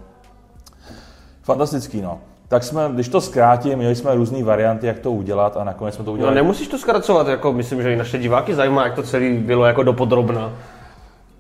[1.43, 2.21] fantastický, no.
[2.51, 6.05] Tak jsme, když to zkrátím, měli jsme různé varianty, jak to udělat a nakonec jsme
[6.05, 6.35] to No udělali.
[6.35, 9.83] nemusíš to zkracovat, jako myslím, že i naše diváky zajímá, jak to celé bylo jako
[9.83, 10.53] dopodrobna.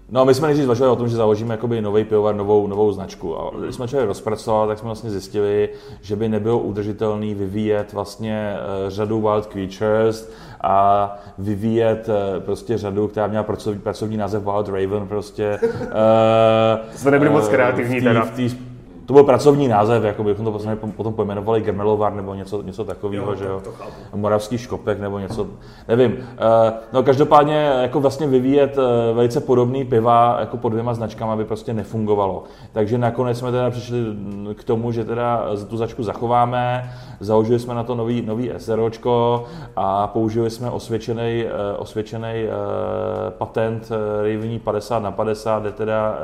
[0.09, 3.37] No, my jsme nejdřív zvažovali o tom, že založíme jakoby nový pivovar, novou, novou značku.
[3.39, 5.69] A když jsme člověk rozpracovali, tak jsme vlastně zjistili,
[6.01, 10.29] že by nebylo udržitelný vyvíjet vlastně eh, řadu Wild Creatures
[10.61, 15.59] a vyvíjet eh, prostě řadu, která měla pracovní, pracovní název Wild Raven, prostě.
[15.81, 18.25] Uh, Jsme nebyli moc kreativní teda.
[18.25, 18.49] V tý,
[19.11, 23.35] to byl pracovní název, jako bychom to potom, potom pojmenovali Gemelovar nebo něco, něco takového,
[23.35, 23.61] že jo.
[24.15, 25.47] Moravský škopek nebo něco,
[25.87, 26.11] nevím.
[26.11, 26.17] Uh,
[26.93, 28.83] no každopádně jako vlastně vyvíjet uh,
[29.15, 32.43] velice podobný piva jako pod dvěma značkama by prostě nefungovalo.
[32.71, 33.97] Takže nakonec jsme teda přišli
[34.53, 39.43] k tomu, že teda tu značku zachováme, založili jsme na to nový, nový SROčko
[39.75, 42.45] a použili jsme osvědčený, uh, osvědčený
[43.37, 43.89] patent
[44.23, 46.17] Ravení 50 na 50, kde teda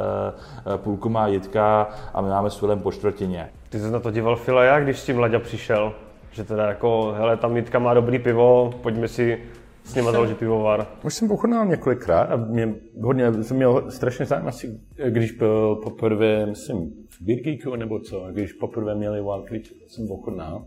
[0.77, 3.49] půlku má Jitka a my máme s Filem po čtvrtině.
[3.69, 5.93] Ty jsi na to díval Fila jak, když s tím Laďa přišel?
[6.31, 9.39] Že teda jako, hele, tam Jitka má dobrý pivo, pojďme si
[9.83, 10.87] s nima založit pivovar.
[11.03, 16.45] Už jsem ochutnal několikrát a mě hodně, jsem měl strašně zájem asi, když byl poprvé,
[16.45, 20.65] myslím, v Birgíku nebo co, když poprvé měli Wild Creature, jsem ochutnal.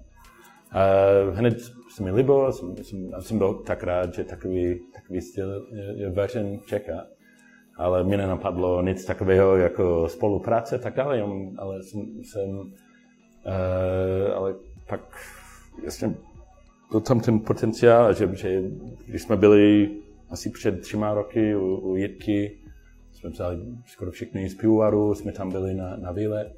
[0.72, 0.84] A
[1.32, 1.60] hned
[1.94, 6.10] se mi líbilo, jsem, jsem, jsem byl tak rád, že takový, takový styl je, je
[6.10, 7.06] vařen v Čechách.
[7.80, 11.22] Ale mě nenapadlo nic takového jako spolupráce, tak dále,
[11.58, 14.54] ale jsem, jsem uh, ale
[14.88, 15.00] pak
[15.84, 16.14] jasně
[16.90, 18.62] byl tam ten potenciál, že, že
[19.06, 19.90] když jsme byli
[20.30, 22.58] asi před třema roky u, u Jitky,
[23.12, 26.56] jsme vzali skoro všechny z pivovaru, jsme tam byli na, na výlet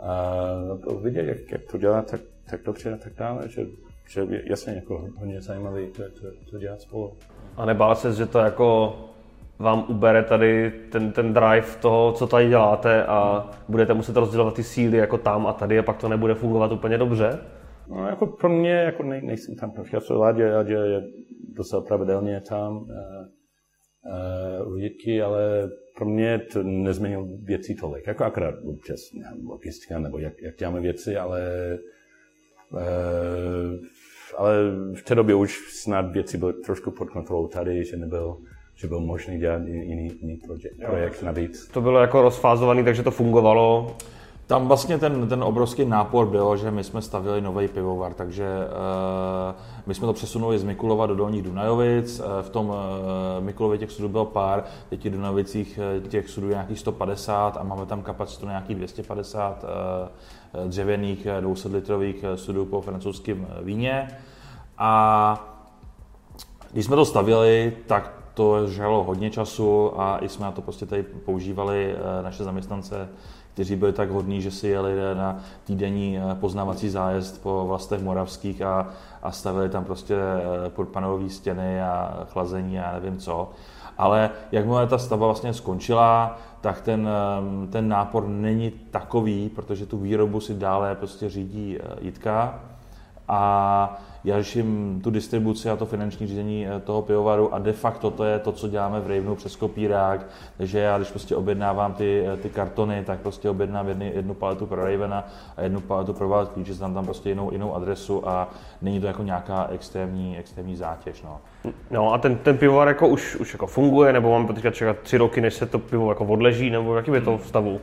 [0.00, 0.42] a
[0.80, 3.66] bylo vidět, jak, jak to dělá tak, tak dobře a tak dále, že,
[4.08, 7.12] že jasně jako hodně zajímavý to, to, to dělat spolu.
[7.56, 8.96] A nebál se, že to jako
[9.58, 14.62] vám ubere tady ten, ten drive toho, co tady děláte a budete muset rozdělovat ty
[14.62, 17.38] síly jako tam a tady a pak to nebude fungovat úplně dobře?
[17.88, 21.02] No, jako pro mě, jako nej, nejsem tam profesor Ladě, Ladě je
[21.56, 22.86] docela pravidelně tam uh,
[24.72, 24.76] u
[25.24, 28.06] ale pro mě to nezměnil věcí tolik.
[28.06, 31.40] Jako akorát občas nevím, logistika nebo jak, jak děláme věci, ale
[32.72, 32.80] uh,
[34.36, 34.54] ale
[34.94, 38.36] v té době už snad věci byly trošku pod kontrolou tady, že nebyl
[38.76, 41.68] že byl možný dělat jiný, jiný projekt, projekt navíc.
[41.72, 43.96] To bylo jako rozfázovaný, takže to fungovalo.
[44.46, 49.60] Tam vlastně ten, ten obrovský nápor byl, že my jsme stavili nový pivovar, takže uh,
[49.86, 52.20] my jsme to přesunuli z Mikulova do Dolních Dunajovic.
[52.20, 52.74] Uh, v tom uh,
[53.40, 57.62] Mikulově těch sudů bylo pár, teď v Dunajovicích uh, těch sudů je nějakých 150 a
[57.62, 64.08] máme tam kapacitu nějakých 250 uh, dřevěných 200 litrových sudů po francouzském víně.
[64.78, 65.52] A
[66.72, 70.86] když jsme to stavili, tak to žalo hodně času a i jsme na to prostě
[70.86, 73.08] tady používali naše zaměstnance,
[73.54, 78.88] kteří byli tak hodní, že si jeli na týdenní poznávací zájezd po vlastech moravských a,
[79.22, 80.14] a stavili tam prostě
[80.92, 83.50] panelové stěny a chlazení a nevím co.
[83.98, 87.08] Ale jakmile ta stavba vlastně skončila, tak ten,
[87.70, 92.60] ten nápor není takový, protože tu výrobu si dále prostě řídí Jitka
[93.28, 98.24] a já řeším tu distribuci a to finanční řízení toho pivovaru a de facto to
[98.24, 102.48] je to, co děláme v Ravenu přes kopírák, takže já když prostě objednávám ty, ty
[102.48, 106.78] kartony, tak prostě objednám jedny, jednu paletu pro Ravena a jednu paletu pro Wild Creatures,
[106.78, 108.50] tam tam prostě jinou, jinou adresu a
[108.82, 111.22] není to jako nějaká extrémní, extrémní zátěž.
[111.22, 111.40] No.
[111.90, 115.16] No a ten, ten pivovar jako už, už jako funguje, nebo mám teďka čekat tři
[115.16, 117.80] roky, než se to pivo jako odleží, nebo jaký je to v stavu?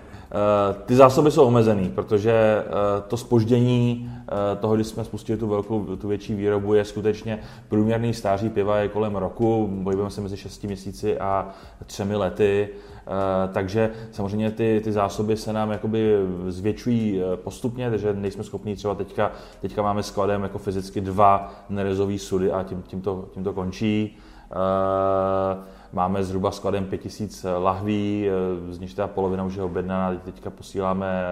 [0.86, 2.64] Ty zásoby jsou omezený, protože
[3.08, 4.12] to spoždění
[4.60, 8.88] toho, když jsme spustili tu velkou, tu větší výrobu je skutečně průměrný stáří piva je
[8.88, 11.50] kolem roku, bojujeme se mezi 6 měsíci a
[11.86, 12.70] třemi lety.
[13.08, 16.16] Eh, takže samozřejmě ty, ty zásoby se nám jakoby
[16.48, 22.18] zvětšují eh, postupně, takže nejsme schopni třeba teďka, teďka máme skladem jako fyzicky dva nerezové
[22.18, 24.18] sudy a tím, tím, to, tím to končí.
[24.52, 25.58] Eh,
[25.94, 28.30] máme zhruba skladem 5000 lahví,
[28.70, 31.26] z nich ta polovina už je objednaná, teďka posíláme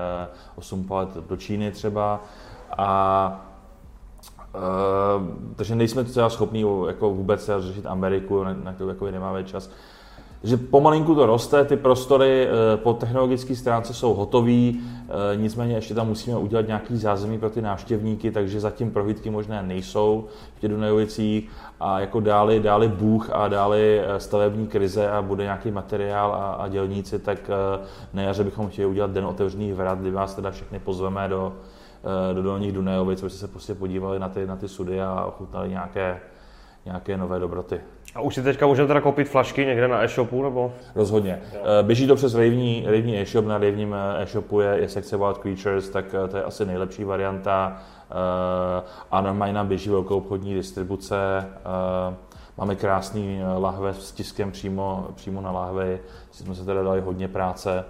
[0.56, 2.22] 8 palet do Číny třeba.
[2.78, 3.48] A
[4.56, 9.70] Uh, takže nejsme třeba schopni jako vůbec řešit Ameriku, na, na to jako nemáme čas
[10.44, 14.78] že pomalinku to roste, ty prostory eh, po technologické stránce jsou hotové, eh,
[15.36, 20.28] nicméně ještě tam musíme udělat nějaký zázemí pro ty návštěvníky, takže zatím prohlídky možné nejsou
[20.58, 21.50] v těch Dunajovicích
[21.80, 26.54] a jako dáli, dáli Bůh a dáli eh, stavební krize a bude nějaký materiál a,
[26.54, 27.52] a dělníci, tak
[28.14, 31.54] na jaře bychom chtěli udělat den otevřených vrat, kdy vás teda všechny pozveme do,
[32.34, 36.20] do Dolních Dunajovic, abyste se prostě podívali na ty, na ty sudy a ochutnali nějaké,
[36.86, 37.82] nějaké nové dobroty.
[38.16, 40.74] A už si teďka můžeme teda koupit flašky někde na e-shopu, nebo?
[40.96, 41.42] Rozhodně.
[41.54, 41.60] Jo.
[41.64, 45.38] Eh, běží to přes ravní, ravní e-shop, na ravním eh, e-shopu je, je sekce Wild
[45.38, 47.78] Creatures, tak eh, to je asi nejlepší varianta.
[49.12, 51.48] A normálně nám běží velkou obchodní distribuce.
[52.58, 56.00] Máme krásný lahve s tiskem přímo, přímo na lahvi,
[56.32, 57.86] si jsme se teda dali hodně práce.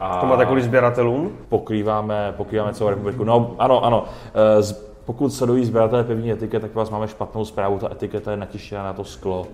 [0.00, 1.38] A to máte kvůli sběratelům?
[1.48, 3.24] Pokrýváme, pokrýváme celou republiku.
[3.24, 4.04] No ano, ano.
[4.60, 8.82] Z, pokud sledují sběratelé pevní etiket, tak vás máme špatnou zprávu, ta etiketa je natištěna
[8.82, 9.46] na to sklo.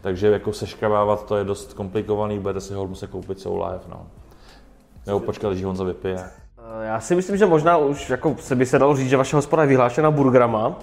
[0.00, 3.80] Takže jako seškravávat to je dost komplikovaný, budete si ho muset koupit celou live.
[3.88, 4.06] No.
[5.06, 6.18] Nebo počkat, když Honza vypije.
[6.18, 9.36] Eh, já si myslím, že možná už jako se by se dalo říct, že vaše
[9.36, 10.78] hospoda je vyhlášena burgrama.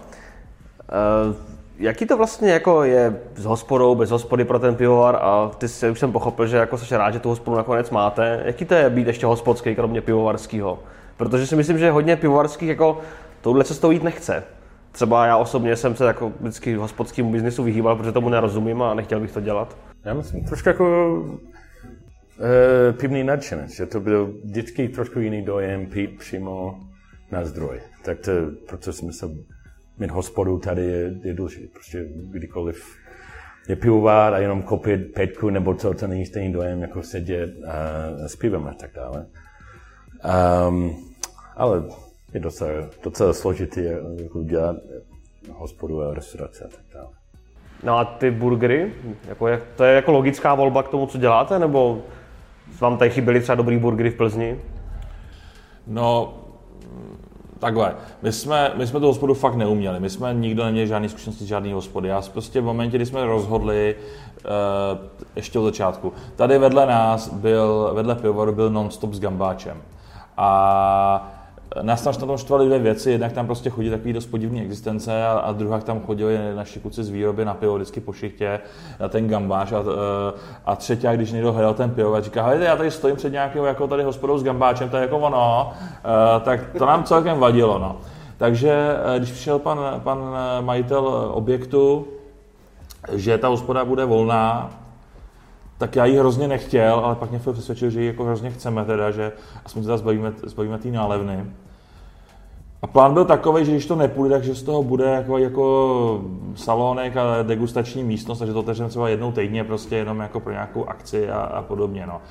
[0.81, 1.35] Eh,
[1.77, 5.89] jaký to vlastně jako je s hospodou, bez hospody pro ten pivovar a ty si
[5.89, 8.41] už jsem pochopil, že jako se rád, že tu hospodu nakonec máte.
[8.45, 10.79] Jaký to je být ještě hospodský, kromě pivovarského?
[11.17, 13.01] Protože si myslím, že hodně pivovarských jako
[13.41, 14.43] touhle cestou jít nechce.
[14.91, 19.19] Třeba já osobně jsem se jako vždycky hospodskému biznisu vyhýbal, protože tomu nerozumím a nechtěl
[19.19, 19.77] bych to dělat.
[20.05, 26.17] Já myslím trošku jako uh, pivný nadšenec, že to byl vždycky trošku jiný dojem pít
[26.19, 26.79] přímo
[27.31, 27.79] na zdroj.
[28.03, 28.31] Tak to,
[28.67, 29.31] proto jsem myslel,
[29.97, 31.67] mít hospodu tady je, je důležité.
[31.73, 32.95] Prostě kdykoliv
[33.67, 38.27] je pivovar a jenom koupit pětku nebo co, to není stejný dojem, jako sedět a,
[38.27, 39.25] s pivem a tak dále.
[40.67, 40.95] Um,
[41.55, 41.83] ale
[42.33, 42.71] je docela,
[43.03, 43.81] docela složitý
[44.23, 44.75] jako dělat
[45.53, 47.07] hospodu a restaurace a tak dále.
[47.83, 48.93] No a ty burgery,
[49.27, 52.01] jako je, to je jako logická volba k tomu, co děláte, nebo
[52.81, 54.59] vám tady chyběly třeba dobrý burgery v Plzni?
[55.87, 56.33] No,
[57.59, 61.45] takhle, my jsme, my jsme tu hospodu fakt neuměli, my jsme nikdo neměli žádný zkušenosti
[61.45, 62.07] žádný hospody.
[62.07, 67.91] Já prostě v momentě, kdy jsme rozhodli, uh, ještě od začátku, tady vedle nás byl,
[67.93, 69.81] vedle pivovaru byl non-stop s gambáčem.
[70.37, 71.38] A
[71.81, 75.31] Nás tam tom štvaly dvě věci, jednak tam prostě chodí takový dost podivný existence a,
[75.31, 78.59] a druhá tam chodili naši kluci z výroby na pivo vždycky po šichtě,
[78.99, 79.83] na ten gambáč a,
[80.65, 83.87] a třetí, když někdo hledal ten pivo, říká, hejte, já tady stojím před nějakým jako
[83.87, 85.73] tady hospodou s gambáčem, to je jako ono,
[86.43, 87.79] tak to nám celkem vadilo.
[87.79, 87.97] No.
[88.37, 90.19] Takže když přišel pan, pan
[90.61, 92.07] majitel objektu,
[93.11, 94.69] že ta hospoda bude volná,
[95.79, 99.11] tak já ji hrozně nechtěl, ale pak mě přesvědčil, že ji jako hrozně chceme teda,
[99.11, 99.31] že
[99.65, 101.45] aspoň se zbavíme, zbavíme té nálevny.
[102.81, 106.21] A plán byl takový, že když to nepůjde, takže z toho bude jako, jako
[106.55, 110.85] salonek a degustační místnost, takže to otevřeme třeba jednou týdně prostě jenom jako pro nějakou
[110.85, 112.05] akci a, a podobně.
[112.07, 112.21] No.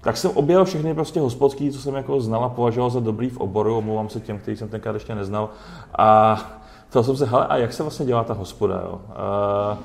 [0.00, 3.38] Tak jsem objel všechny prostě hospodský, co jsem jako znal a považoval za dobrý v
[3.38, 5.48] oboru, omlouvám se těm, který jsem tenkrát ještě neznal.
[5.98, 6.40] A
[6.90, 9.00] to jsem se, hele, a jak se vlastně dělá ta hospoda, jo?
[9.08, 9.78] Uh,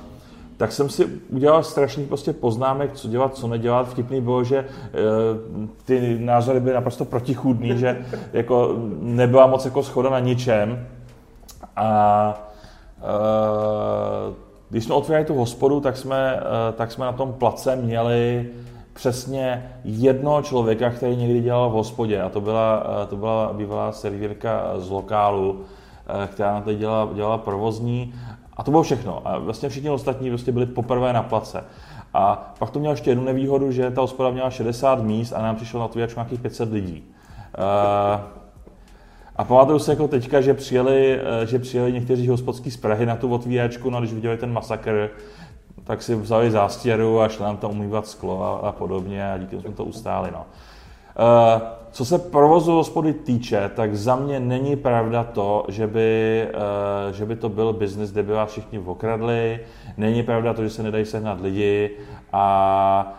[0.58, 3.90] tak jsem si udělal strašný prostě poznámek, co dělat, co nedělat.
[3.90, 4.66] Vtipný bylo, že e,
[5.86, 10.88] ty názory byly naprosto protichůdný, že jako nebyla moc jako schoda na ničem.
[11.76, 12.50] A
[12.98, 14.34] e,
[14.70, 18.50] když jsme otvírali tu hospodu, tak jsme, e, tak jsme na tom place měli
[18.94, 22.22] přesně jednoho člověka, který někdy dělal v hospodě.
[22.22, 25.62] A to byla, to byla bývalá servírka z lokálu,
[26.28, 28.14] která na to dělala, dělala provozní
[28.58, 29.22] a to bylo všechno.
[29.28, 31.64] A vlastně všichni ostatní prostě byli poprvé na place.
[32.14, 35.56] A pak to mělo ještě jednu nevýhodu, že ta hospoda měla 60 míst a nám
[35.56, 37.04] přišlo na tu nějakých 500 lidí.
[37.58, 38.22] Uh,
[39.38, 43.16] a pamatuju se jako teďka, že přijeli, eh, že přijeli někteří hospodský z Prahy na
[43.16, 45.10] tu otvíjačku, no když viděli ten masakr,
[45.84, 49.60] tak si vzali zástěru a šli nám tam umývat sklo a, a podobně a díky
[49.60, 50.30] jsme to ustáli.
[50.32, 50.46] No.
[51.20, 56.48] Uh, co se provozu hospody týče, tak za mě není pravda to, že by,
[57.08, 59.60] uh, že by to byl biznis, kde by vás všichni okradli.
[59.98, 61.92] Není pravda to, že se nedají sehnat lidi
[62.34, 63.18] a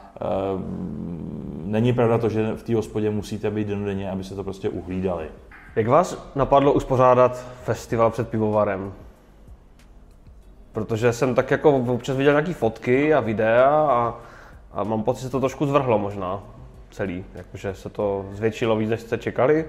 [0.54, 0.61] uh,
[1.64, 5.26] není pravda to, že v té hospodě musíte být denodenně, aby se to prostě uhlídali.
[5.76, 8.92] Jak vás napadlo uspořádat festival před pivovarem?
[10.72, 14.14] Protože jsem tak jako občas viděl nějaké fotky a videa a,
[14.72, 16.42] a mám pocit, že se to trošku zvrhlo možná
[16.90, 17.24] celý.
[17.35, 19.64] Jakože se to zvětšilo víc, než jste čekali.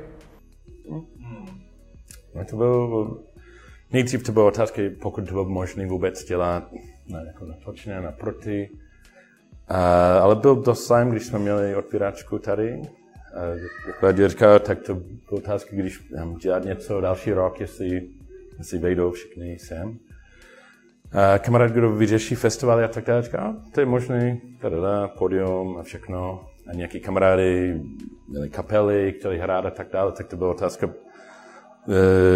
[2.36, 3.17] No to byl,
[3.91, 6.71] nejdřív to bylo otázky, pokud to bylo možné vůbec dělat
[7.10, 8.69] na, jako na točně, na proti.
[9.71, 9.77] Uh,
[10.21, 12.82] ale byl dost zájem, když jsme měli otvíračku tady.
[14.01, 18.10] Uh, jak říkal, tak to byl otázka, když um, dělat něco další rok, jestli,
[18.58, 19.89] jestli vejdou všichni sem.
[19.89, 19.95] Uh,
[21.39, 26.48] kamarád, kdo vyřeší festivaly a tak dále, říká, to je možné, tada, podium a všechno.
[26.69, 27.82] A nějaký kamarády
[28.27, 30.93] měli kapely, chtěli hrát a tak dále, tak to byla otázka uh,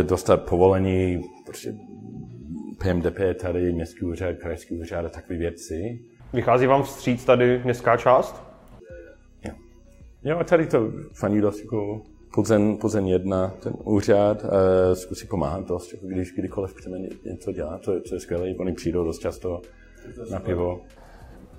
[0.04, 1.76] dostat povolení, prostě
[2.78, 6.00] PMDP tady, městský úřad, krajský úřad a takové věci.
[6.34, 8.44] Vychází vám vstříc tady městská část?
[9.46, 9.54] Jo.
[10.24, 12.02] Jo, a tady to faní dost jako
[12.34, 14.50] Plzeň, Plzeň jedna, ten úřad, uh,
[14.94, 18.74] zkusí pomáhat dost, jako když kdykoliv chceme něco dělat, to je, to je skvělé, oni
[18.74, 19.62] přijdou dost často
[20.32, 20.82] na pivo.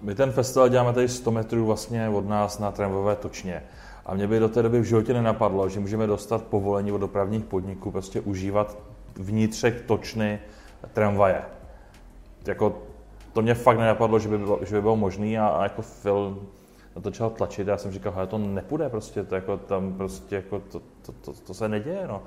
[0.05, 3.63] My ten festival děláme tady 100 metrů vlastně od nás na tramvajové točně.
[4.07, 7.45] A mě by do té doby v životě nenapadlo, že můžeme dostat povolení od dopravních
[7.45, 8.79] podniků, prostě užívat
[9.17, 10.41] vnitřek točny
[10.93, 11.43] tramvaje.
[12.47, 12.83] Jako,
[13.33, 16.39] to mě fakt nenapadlo, že by bylo, že by bylo možný a, a jako Phil
[16.97, 20.37] na to začal tlačit já jsem říkal, že to nepůjde prostě, to, jako, tam prostě
[20.37, 22.23] jako, to, to, to, to, se neděje, no.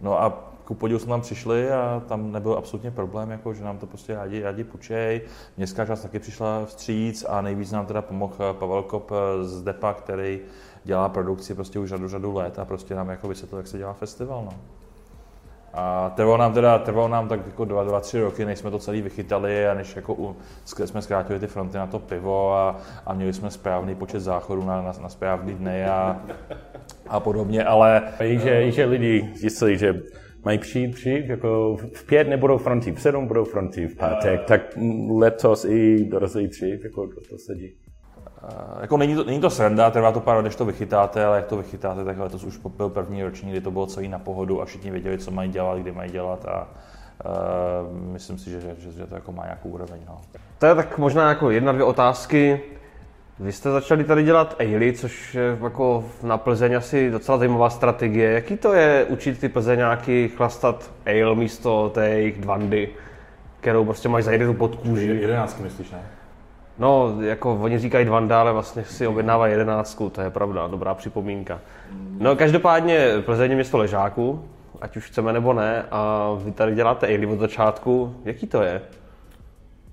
[0.00, 3.78] No a ku podivu jsme tam přišli a tam nebyl absolutně problém, jako, že nám
[3.78, 5.20] to prostě rádi, rádi půjčej.
[5.56, 9.10] Městská část taky přišla vstříc a nejvíc nám teda pomohl Pavel Kop
[9.42, 10.40] z DEPA, který
[10.84, 13.92] dělá produkci prostě už řadu, řadu let a prostě nám jako vysvětlil, jak se dělá
[13.92, 14.42] festival.
[14.44, 14.52] No.
[15.74, 18.78] A trvalo nám teda, trvalo nám tak jako dva, dva, tři roky, než jsme to
[18.78, 20.36] celý vychytali a než jako u,
[20.84, 24.82] jsme zkrátili ty fronty na to pivo a, a měli jsme správný počet záchodů na,
[24.82, 26.20] na, na správný dny a,
[27.10, 28.02] a podobně, ale...
[28.18, 30.02] A že, že lidi zjistili, že
[30.44, 34.60] mají přijít, přijít, jako v pět nebudou fronty, v sedm budou fronty v pátek, tak
[35.10, 37.74] letos i dorazili dřív, jako to, to sedí.
[38.42, 41.46] Uh, jako není to, není to sranda, trvá to pár než to vychytáte, ale jak
[41.46, 44.64] to vychytáte, tak letos už byl první roční, kdy to bylo celý na pohodu a
[44.64, 46.68] všichni věděli, co mají dělat, kdy mají dělat a
[47.24, 50.00] uh, myslím si, že, že, že, že to jako má nějakou úroveň.
[50.08, 50.20] No.
[50.58, 52.60] To je tak možná jako jedna, dvě otázky.
[53.40, 58.30] Vy jste začali tady dělat Ailey, což je jako na Plzeň asi docela zajímavá strategie.
[58.30, 62.88] Jaký to je učit ty Plzeňáky chlastat ale místo té jejich dvandy,
[63.60, 65.06] kterou prostě máš zajedenou pod kůži?
[65.06, 66.02] Jedenáctky myslíš, ne?
[66.78, 71.60] No, jako oni říkají Dvanda, ale vlastně si objednává jedenáctku, to je pravda, dobrá připomínka.
[72.18, 74.44] No, každopádně Plzeň je město ležáku,
[74.80, 78.14] ať už chceme nebo ne, a vy tady děláte Ailey od začátku.
[78.24, 78.82] Jaký to je?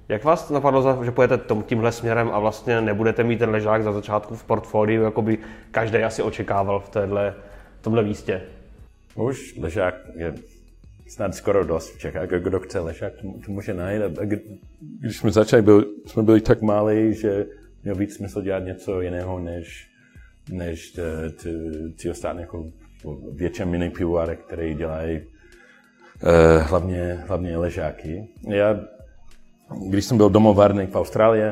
[0.09, 3.91] Jak vás napadlo, že pojete tom, tímhle směrem a vlastně nebudete mít ten ležák za
[3.91, 5.37] začátku v portfoliu, jako by
[5.71, 7.35] každý asi očekával v téhle,
[7.81, 8.41] tomhle místě?
[9.15, 10.33] Už ležák je
[11.07, 12.29] snad skoro dost v Čechách.
[12.29, 13.13] Kdo chce ležák,
[13.45, 14.01] to, může najít.
[14.99, 17.45] Když jsme začali, byl, jsme byli tak malí, že
[17.83, 19.89] měl víc smysl dělat něco jiného, než,
[20.51, 20.99] než
[22.01, 22.65] ty, ostatní jako
[23.31, 28.27] větší mini pivováry, které dělají uh, hlavně, hlavně ležáky.
[28.47, 28.79] Já
[29.89, 31.43] když jsem byl domovárník v Austrálii,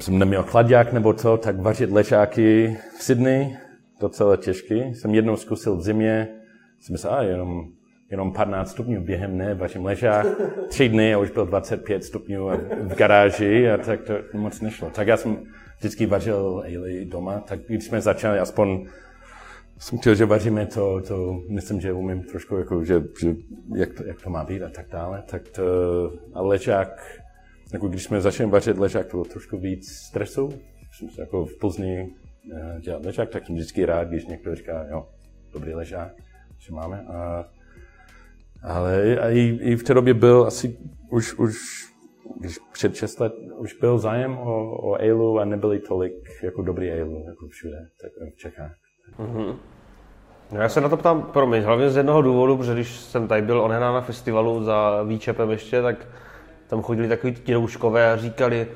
[0.00, 3.56] jsem neměl chladák nebo co, tak vařit ležáky v Sydney,
[4.00, 4.94] docela těžký.
[4.94, 6.28] Jsem jednou zkusil v zimě,
[6.80, 7.64] jsem myslel, a jenom,
[8.10, 10.26] jenom 15 stupňů během ne, vařím ležák.
[10.68, 12.48] Tři dny a už byl 25 stupňů
[12.82, 14.90] v garáži a tak to moc nešlo.
[14.90, 15.36] Tak já jsem
[15.78, 18.86] vždycky vařil ale doma, tak když jsme začali aspoň
[19.78, 23.34] jsem chtěl, že vaříme to, to myslím, že umím trošku, jako, že, že
[23.76, 25.22] jak, to, jak to má být a tak dále.
[25.30, 25.62] Tak to,
[26.34, 27.20] a ležák,
[27.72, 30.52] jako když jsme začali vařit ležák, to bylo trošku víc stresu.
[30.92, 32.08] Jsem se jako v Plzni
[32.52, 35.08] uh, dělat ležák, tak jsem vždycky rád, když někdo říká, jo,
[35.52, 36.12] dobrý ležák,
[36.58, 37.00] že máme.
[37.00, 37.48] A,
[38.62, 40.78] ale a i, i, v té době byl asi
[41.10, 41.56] už, už
[42.40, 46.90] když před 6 let už byl zájem o, o Ailu a nebyly tolik jako dobrý
[46.90, 48.85] Ailu jako všude tak v Čechách.
[49.18, 49.54] Mm-hmm.
[50.52, 53.42] No já se na to ptám, promiň, hlavně z jednoho důvodu, protože když jsem tady
[53.42, 55.96] byl onená na festivalu za Výčepem ještě, tak
[56.66, 58.68] tam chodili takový ti rouškové a říkali,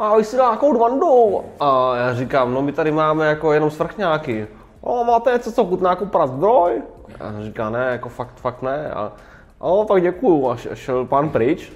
[0.00, 1.40] a vy si nějakou dvandu.
[1.60, 4.46] A já říkám, no my tady máme jako jenom svrchňáky.
[4.80, 6.82] O, máte něco, co chutná jako prazdroj?
[7.20, 8.90] A říká, ne, jako fakt, fakt ne.
[8.90, 9.12] A,
[9.58, 10.50] o, tak děkuju.
[10.50, 11.72] A šel pán pryč.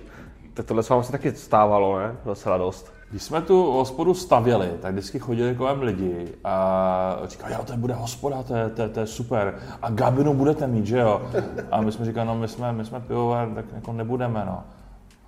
[0.55, 2.17] Tak tohle s vámi se taky stávalo, ne?
[2.25, 2.94] Docela dost.
[3.15, 7.95] Když jsme tu hospodu stavěli, tak vždycky chodili kolem lidi a říkali, jo, to bude
[7.95, 9.59] hospoda, to je, to, je, to je super.
[9.83, 11.23] A gabinu budete mít, že jo?
[11.71, 14.62] A my jsme říkali, no my jsme, my jsme pivovar, tak jako nebudeme, no.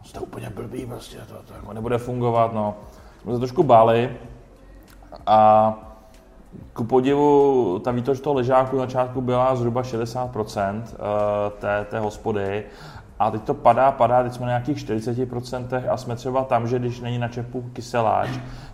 [0.04, 2.74] Jste úplně blbý prostě, to, to jako nebude fungovat, no.
[3.22, 4.16] Jsme se trošku báli
[5.26, 5.74] a
[6.72, 10.96] ku podivu, ta výtoč toho ležáku na začátku byla zhruba 60% eh,
[11.58, 12.64] té, té hospody
[13.18, 16.78] a teď to padá, padá, teď jsme na nějakých 40% a jsme třeba tam, že
[16.78, 18.28] když není na čepu kyseláč,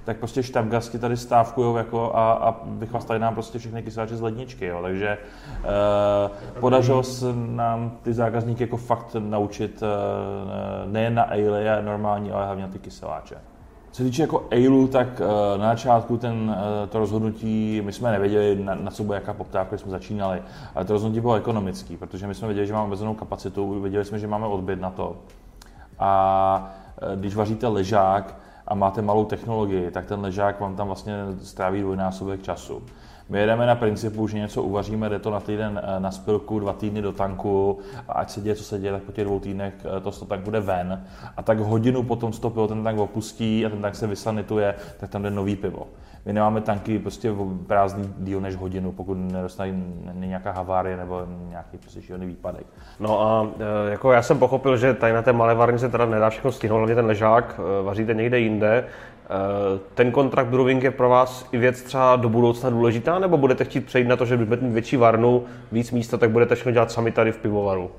[0.04, 4.66] tak prostě štabgasti tady stávkují jako a, a vychlastali nám prostě všechny kyseláče z ledničky,
[4.66, 4.82] jo.
[4.82, 5.18] takže
[5.64, 12.44] eh, podařilo se nám ty zákazníky jako fakt naučit eh, nejen na ale normální, ale
[12.44, 13.51] hlavně na ty kyseláče.
[13.92, 18.12] Co se týče jako Ailu, tak uh, na začátku ten, uh, to rozhodnutí, my jsme
[18.12, 20.42] nevěděli, na, na co bude jaká poptávka, když jsme začínali,
[20.74, 24.18] ale to rozhodnutí bylo ekonomický, protože my jsme věděli, že máme omezenou kapacitu, věděli jsme,
[24.18, 25.16] že máme odbyt na to.
[25.98, 26.72] A
[27.02, 28.34] uh, když vaříte ležák
[28.68, 32.82] a máte malou technologii, tak ten ležák vám tam vlastně stráví dvojnásobek času.
[33.32, 36.72] My jedeme na principu, že něco uvaříme, jde to na týden eh, na spilku, dva
[36.72, 37.78] týdny do tanku
[38.08, 40.26] a ať se děje, co se děje, tak po těch dvou týdnech eh, to z
[40.26, 41.04] tank bude ven.
[41.36, 45.10] A tak hodinu potom to pivo ten tank opustí a ten tank se vysanituje, tak
[45.10, 45.86] tam jde nový pivo.
[46.26, 47.32] My nemáme tanky prostě
[47.66, 49.72] prázdný díl než hodinu, pokud nedostane
[50.14, 52.66] nějaká havárie nebo nějaký prostě výpadek.
[53.00, 56.30] No a eh, jako já jsem pochopil, že tady na té malé varnici teda nedá
[56.30, 58.84] všechno stihnout, hlavně ten ležák, vaříte někde jinde.
[59.24, 63.64] Eh, ten kontrakt brewing je pro vás i věc třeba do budoucna důležitá, nebo budete
[63.64, 66.90] chtít přejít na to, že budete mít větší varnu, víc místa, tak budete všechno dělat
[66.90, 67.90] sami tady v pivovaru?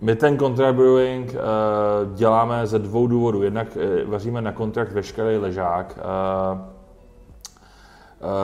[0.00, 3.42] My ten contract brewing uh, děláme ze dvou důvodů.
[3.42, 5.98] Jednak uh, vaříme na kontrakt veškerý ležák,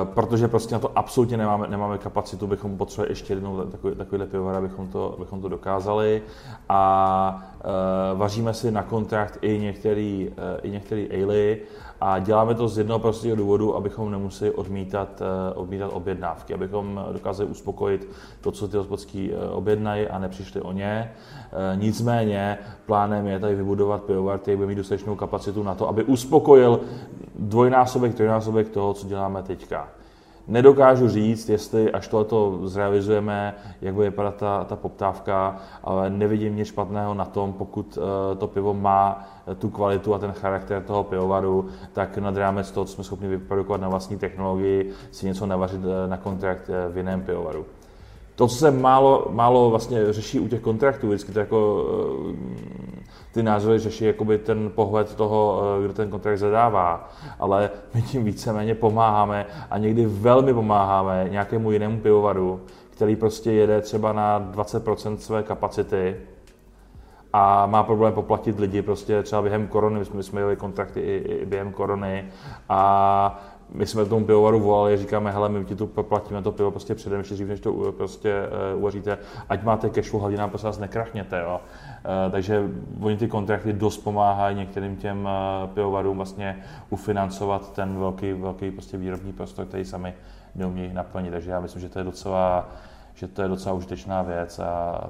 [0.04, 4.54] protože prostě na to absolutně nemáme, nemáme kapacitu, bychom potřebovali ještě jednou takový, takovýhle pivovar,
[4.54, 6.22] abychom to, abychom to dokázali.
[6.68, 7.42] A
[8.12, 11.56] uh, vaříme si na kontrakt i některý, uh, i některý ale
[12.00, 17.50] a děláme to z jednoho prostého důvodu, abychom nemuseli odmítat, uh, odmítat objednávky, abychom dokázali
[17.50, 18.08] uspokojit
[18.40, 21.12] to, co ty hospodský objednají a nepřišli o ně.
[21.52, 26.04] Uh, nicméně plánem je tady vybudovat pivovar, který bude mít dostatečnou kapacitu na to, aby
[26.04, 26.80] uspokojil
[27.34, 29.88] dvojnásobek, trojnásobek toho, co děláme teďka.
[30.48, 36.68] Nedokážu říct, jestli až tohoto zrealizujeme, jak bude vypadat ta, ta poptávka, ale nevidím nic
[36.68, 41.04] špatného na tom, pokud uh, to pivo má eh, tu kvalitu a ten charakter toho
[41.04, 45.80] pivovaru, tak nad rámec toho, co jsme schopni vyprodukovat na vlastní technologii, si něco navařit
[46.06, 47.66] na kontrakt v jiném pivovaru.
[48.36, 51.86] To, co se málo, málo vlastně řeší u těch kontraktů, vždycky to jako
[53.32, 57.08] ty názory řeší jakoby ten pohled toho, eh, kdo ten kontrakt zadává,
[57.38, 62.60] ale my tím víceméně pomáháme a někdy velmi pomáháme nějakému jinému pivovaru,
[62.90, 66.16] který prostě jede třeba na 20% své kapacity
[67.32, 71.00] a má problém poplatit lidi prostě třeba během korony, my jsme, my jsme jeli kontrakty
[71.00, 72.24] i, i během korony
[72.68, 73.42] a
[73.74, 77.18] my jsme tomu pivovaru volali, říkáme, hele, my ti tu platíme to pivo prostě předem,
[77.18, 78.34] ještě dřív, než to prostě
[78.72, 79.18] uh, uvaříte,
[79.48, 81.60] ať máte hlavně nám prostě vás nekrachněte, jo.
[82.26, 82.70] Uh, takže
[83.00, 85.28] oni ty kontrakty dost pomáhají některým těm
[85.64, 86.58] uh, pivovarům vlastně
[86.90, 90.14] ufinancovat ten velký, velký prostě výrobní prostor, který sami
[90.54, 91.30] neumí naplnit.
[91.30, 92.68] Takže já myslím, že to je docela,
[93.14, 95.00] že to je docela užitečná věc a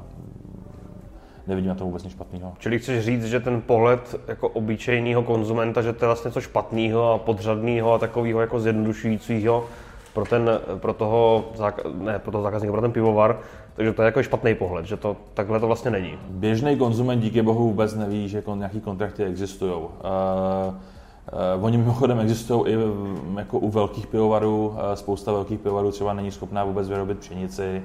[1.47, 2.53] nevidím na to vůbec nic špatného.
[2.59, 7.13] Čili chceš říct, že ten pohled jako obyčejného konzumenta, že to je vlastně něco špatného
[7.13, 9.67] a podřadného a takového jako zjednodušujícího
[10.15, 11.45] pro, ten, pro toho,
[11.95, 13.39] ne, pro toho zákazníka, pro ten pivovar,
[13.75, 16.19] takže to je jako špatný pohled, že to takhle to vlastně není.
[16.29, 19.73] Běžný konzument díky bohu vůbec neví, že nějaký kontrakty existují.
[19.73, 19.89] Uh,
[21.33, 22.77] Uh, oni mimochodem existují i
[23.37, 24.69] jako u velkých pivovarů.
[24.69, 27.83] Uh, spousta velkých pivovarů třeba není schopná vůbec vyrobit pšenici,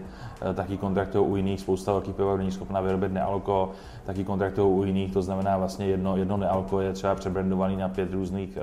[0.48, 1.60] uh, taky kontraktují u jiných.
[1.60, 3.72] Spousta velkých pivovarů není schopná vyrobit nealko,
[4.06, 5.14] taky kontraktují u jiných.
[5.14, 8.58] To znamená vlastně jedno, jedno nealko je třeba přebrandovaný na pět různých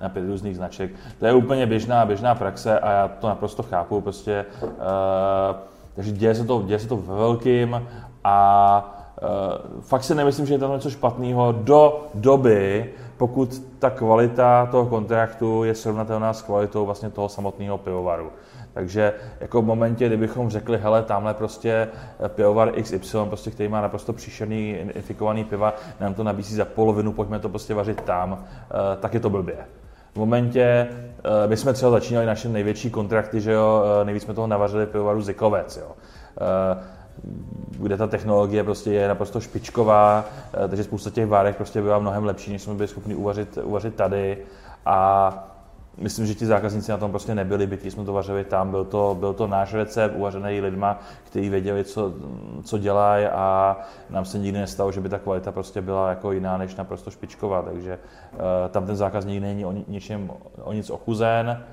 [0.00, 0.90] na pět různých značek.
[1.18, 4.00] To je úplně běžná, běžná praxe a já to naprosto chápu.
[4.00, 4.46] Prostě,
[5.94, 7.82] takže děje se to, děje se to ve velkým
[8.24, 8.96] a
[9.80, 12.90] fakt si nemyslím, že je to něco špatného do doby,
[13.20, 18.32] pokud ta kvalita toho kontraktu je srovnatelná s kvalitou vlastně toho samotného pivovaru.
[18.74, 21.88] Takže jako v momentě, kdybychom řekli, hele, tamhle prostě
[22.28, 27.38] pivovar XY, prostě, který má naprosto příšerný infikovaný piva, nám to nabízí za polovinu, pojďme
[27.38, 29.56] to prostě vařit tam, eh, tak je to blbě.
[30.12, 34.34] V momentě, eh, my jsme třeba začínali naše největší kontrakty, že jo, eh, nejvíc jsme
[34.34, 35.92] toho navařili pivovaru Zikovec, jo
[37.70, 40.24] kde ta technologie prostě je naprosto špičková,
[40.64, 43.94] eh, takže spousta těch várek prostě byla mnohem lepší, než jsme byli schopni uvařit, uvařit
[43.94, 44.38] tady.
[44.86, 45.50] A
[45.96, 49.16] myslím, že ti zákazníci na tom prostě nebyli bytí, jsme to vařili tam, byl to,
[49.20, 52.12] byl to náš recept uvařený lidma, kteří věděli, co,
[52.64, 53.76] co dělají a
[54.10, 57.62] nám se nikdy nestalo, že by ta kvalita prostě byla jako jiná než naprosto špičková,
[57.62, 57.98] takže
[58.32, 58.38] uh,
[58.70, 60.30] tam ten zákazník není o ničem,
[60.62, 61.64] o nic ochuzen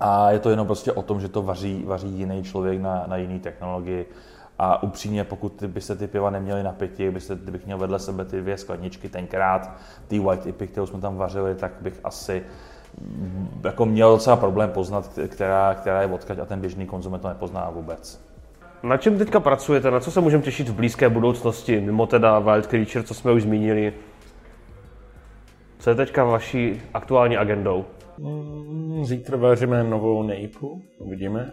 [0.00, 3.16] a je to jenom prostě o tom, že to vaří, vaří jiný člověk na, na
[3.16, 4.06] jiný technologii.
[4.58, 8.24] A upřímně, pokud by se ty piva neměly na pěti, byste, kdybych měl vedle sebe
[8.24, 9.70] ty dvě skladničky tenkrát,
[10.08, 12.42] ty white ipy, kterou jsme tam vařili, tak bych asi
[13.64, 17.70] jako měl docela problém poznat, která, která je odkaď a ten běžný konzument to nepozná
[17.70, 18.28] vůbec.
[18.82, 19.90] Na čem teďka pracujete?
[19.90, 23.42] Na co se můžeme těšit v blízké budoucnosti, mimo teda Wild Creature, co jsme už
[23.42, 23.92] zmínili?
[25.78, 27.84] Co je teďka vaší aktuální agendou?
[28.18, 31.52] Mm, Zítra vaříme novou nejpu, uvidíme.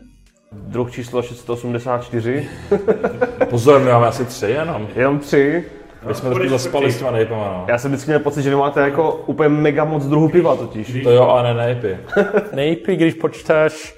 [0.56, 2.48] Druh číslo 684.
[3.50, 4.88] Pozor, my máme asi tři jenom.
[4.96, 5.64] Jenom tři.
[6.08, 7.66] My jsme trošku zaspali s těma nejpama, no.
[7.68, 11.04] Já jsem vždycky měl pocit, že vy máte jako úplně mega moc druhů piva totiž.
[11.04, 11.98] To jo, ale ne nejpy.
[12.54, 13.96] Nejpy, když počítáš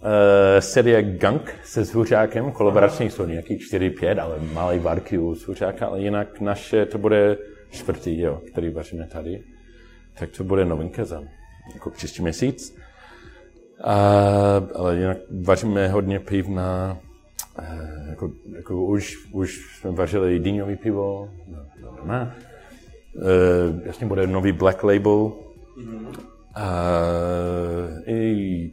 [0.00, 0.08] uh,
[0.60, 6.40] série Gunk se Zhuřákem, kolaborační jsou nějaký 4-5, ale malý varky u Zhuřáka, ale jinak
[6.40, 7.36] naše to bude
[7.70, 9.42] čtvrtý, jo, který vaříme tady.
[10.18, 11.22] Tak to bude novinka za
[11.74, 12.76] jako příští měsíc.
[13.84, 13.94] A,
[14.74, 16.98] ale jinak vaříme hodně piv na,
[18.08, 22.32] jako, jako už, už jsme vařili dýňový pivo, no, no, no.
[23.14, 25.32] Uh, jasně bude nový Black Label,
[26.56, 26.70] a
[28.06, 28.70] i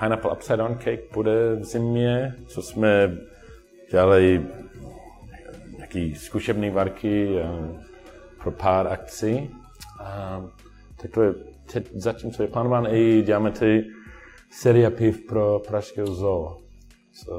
[0.00, 3.16] Pineapple Upside Down Cake bude v zimě, co jsme
[3.90, 4.46] dělali
[5.76, 7.46] nějaký zkušební varky eh,
[8.42, 9.50] pro pár akcí.
[10.00, 10.42] A
[11.02, 11.34] tak to je
[11.72, 13.84] teď zatím, co je plánován, i děláme ty
[14.50, 16.58] série piv pro Pražského zoo.
[17.12, 17.34] So,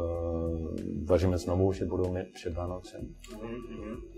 [1.05, 3.01] vaříme znovu, že budou mít před Vánocem.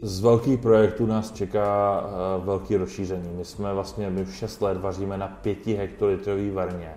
[0.01, 3.29] Z velkých projektů nás čeká uh, velký rozšíření.
[3.37, 6.93] My jsme vlastně, my už 6 let vaříme na 5 hektolitrový varně.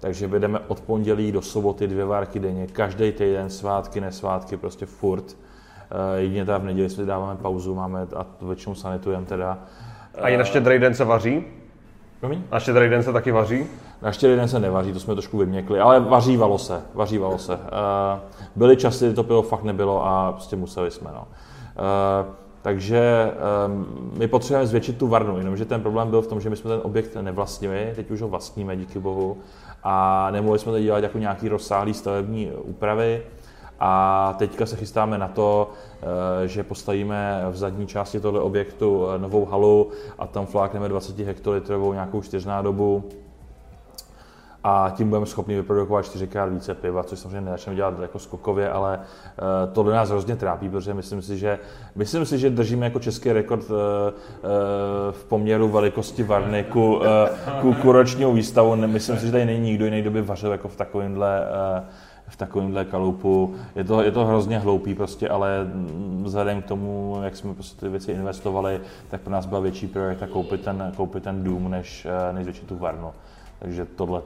[0.00, 5.24] Takže vedeme od pondělí do soboty dvě várky denně, každý týden, svátky, nesvátky, prostě furt.
[5.24, 9.66] Uh, jedině teda v neděli si dáváme pauzu, máme a to většinou sanitujeme teda.
[10.14, 11.44] A i na štědrý den se vaří?
[12.20, 12.42] Promiň?
[12.52, 13.66] Na štědrý den se taky vaří?
[14.02, 17.54] Na štědrý den se nevaří, to jsme trošku vyměkli, ale vařívalo se, vařívalo se.
[17.54, 17.60] Uh,
[18.56, 21.10] byly časy, kdy to pivo fakt nebylo a prostě museli jsme.
[21.14, 21.20] No.
[21.20, 23.32] Uh, takže
[23.66, 26.70] um, my potřebujeme zvětšit tu varnu, jenomže ten problém byl v tom, že my jsme
[26.70, 29.36] ten objekt nevlastnili, teď už ho vlastníme, díky bohu,
[29.82, 33.22] a nemohli jsme to dělat jako nějaký rozsáhlý stavební úpravy.
[33.80, 35.70] A teďka se chystáme na to,
[36.42, 41.24] eh, že postavíme v zadní části tohle objektu eh, novou halu a tam flákneme 20
[41.24, 43.04] hektolitrovou nějakou čtyřnádobu
[44.68, 48.98] a tím budeme schopni vyprodukovat čtyřikrát více piva, což samozřejmě nezačneme dělat jako skokově, ale
[48.98, 51.58] uh, to do nás hrozně trápí, protože myslím si, že,
[51.94, 53.78] myslím si, že držíme jako český rekord uh, uh,
[55.10, 57.00] v poměru velikosti varny ku,
[57.60, 58.76] ku, ku ročního výstavu.
[58.76, 61.46] Myslím si, že tady není nikdo jiný, kdo by vařil jako v takovémhle
[62.28, 63.54] v takovémhle kalupu.
[63.76, 65.66] Je to, je to hrozně hloupý prostě, ale
[66.22, 70.26] vzhledem k tomu, jak jsme prostě ty věci investovali, tak pro nás byla větší priorita
[70.26, 73.12] koupit ten, koupit ten dům, než, než zvětšit tu varnu.
[73.58, 74.22] Takže tohle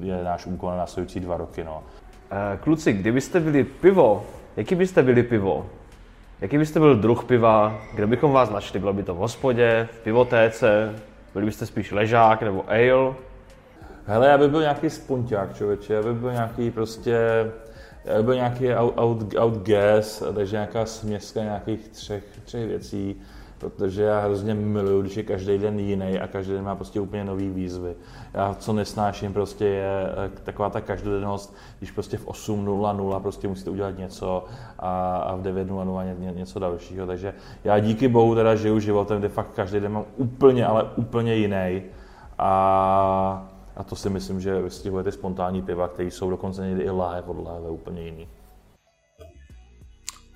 [0.00, 1.64] je náš úkol na následující dva roky.
[1.64, 1.82] No.
[2.60, 4.26] Kluci, kdybyste byli pivo,
[4.56, 5.66] jaký byste byli pivo?
[6.40, 7.78] Jaký byste byl druh piva?
[7.94, 8.80] Kde bychom vás našli?
[8.80, 10.94] Bylo by to v hospodě, v pivotéce?
[11.32, 13.14] Byli byste spíš ležák nebo ale?
[14.06, 17.18] Hele, já bych byl nějaký spunťák, člověče, já bych byl nějaký prostě,
[18.04, 23.20] já bych byl nějaký out, out, out gas, takže nějaká směska nějakých třech, třech věcí
[23.58, 27.24] protože já hrozně miluju, když je každý den jiný a každý den má prostě úplně
[27.24, 27.94] nový výzvy.
[28.34, 33.70] Já co nesnáším prostě je eh, taková ta každodennost, když prostě v 8.00 prostě musíte
[33.70, 34.44] udělat něco
[34.78, 37.06] a, a v 9.00 ně, něco dalšího.
[37.06, 37.34] Takže
[37.64, 41.82] já díky bohu teda žiju životem, kde fakt každý den mám úplně, ale úplně jiný.
[42.38, 46.90] A, a to si myslím, že vystihuje ty spontánní piva, které jsou dokonce někdy i
[46.90, 48.28] live od live úplně jiný.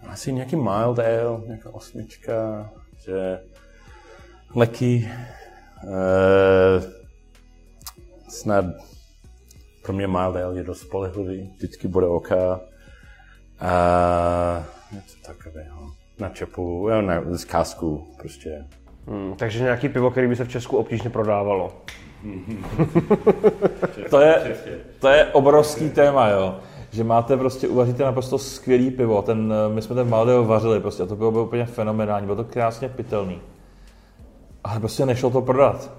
[0.08, 2.70] Asi nějaký mild ale, nějaká osmička,
[3.05, 3.40] že
[4.55, 5.11] leky,
[5.84, 6.84] uh,
[8.28, 8.64] snad
[9.82, 12.32] pro mě mild ale je dost spolehlivý, vždycky bude OK.
[13.61, 15.92] A něco takového.
[16.18, 18.64] Na čepu, jo, ne, z kásku prostě.
[19.07, 21.82] Hmm, takže nějaký pivo, který by se v Česku obtížně prodávalo.
[24.11, 24.57] to, je,
[24.98, 26.61] to je obrovský téma, jo
[26.91, 31.07] že máte prostě, uvaříte naprosto skvělý pivo, ten, my jsme ten Maldeo vařili prostě a
[31.07, 33.38] to bylo, bylo úplně fenomenální, bylo to krásně pitelný.
[34.64, 35.91] Ale prostě nešlo to prodat.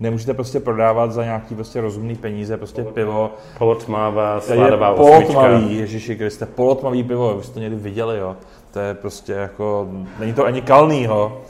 [0.00, 3.30] Nemůžete prostě prodávat za nějaký prostě rozumný peníze, prostě pivo.
[3.58, 8.36] Polotmavá, sládová Polotmavý, Ježiši Kriste, polotmavý pivo, vy jste to někdy viděli, jo.
[8.72, 9.88] To je prostě jako,
[10.18, 11.40] není to ani kalnýho.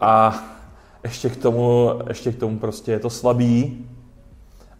[0.00, 0.42] A
[1.04, 3.86] ještě k tomu, ještě k tomu prostě je to slabý,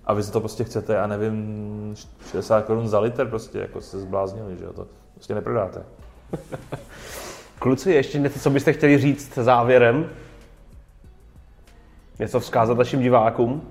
[0.05, 1.95] a vy si to prostě chcete, já nevím,
[2.31, 5.83] 60 korun za litr prostě, jako se zbláznili, že jo, to prostě neprodáte.
[7.59, 10.09] Kluci, ještě něco, co byste chtěli říct závěrem?
[12.19, 13.63] Něco vzkázat našim divákům?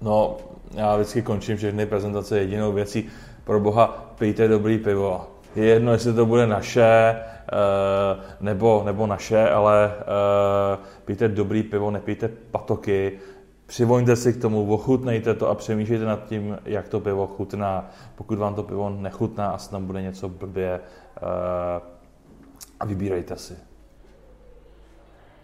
[0.00, 0.36] No,
[0.74, 3.08] já vždycky končím všechny prezentace jedinou věcí.
[3.44, 5.26] Pro boha, pijte dobrý pivo.
[5.56, 11.90] Je jedno, jestli to bude naše, eh, nebo, nebo naše, ale eh, pijte dobrý pivo,
[11.90, 13.18] nepijte patoky,
[13.68, 17.90] přivoňte si k tomu, ochutnejte to a přemýšlejte nad tím, jak to pivo chutná.
[18.14, 20.80] Pokud vám to pivo nechutná, asi tam bude něco blbě
[21.22, 21.28] uh,
[22.80, 23.56] a vybírejte si.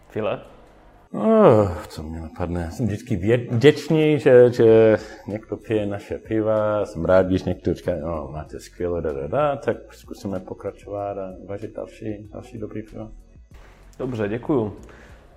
[0.09, 0.41] File?
[1.13, 2.71] Oh, co mě napadne?
[2.71, 3.17] Jsem vždycky
[3.51, 4.99] vděčný, že, že
[5.29, 6.87] někdo pije naše piva.
[6.87, 11.35] Jsem rád, když někdo říká, no, máte skvěle, da, da, da, tak zkusíme pokračovat a
[11.47, 13.11] vařit další, další dobrý piva.
[13.99, 14.77] Dobře, děkuju.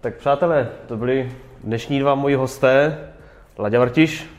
[0.02, 1.32] Tak přátelé, to byli
[1.64, 2.98] dnešní dva moji hosté,
[3.60, 4.30] Laďa Vrtiš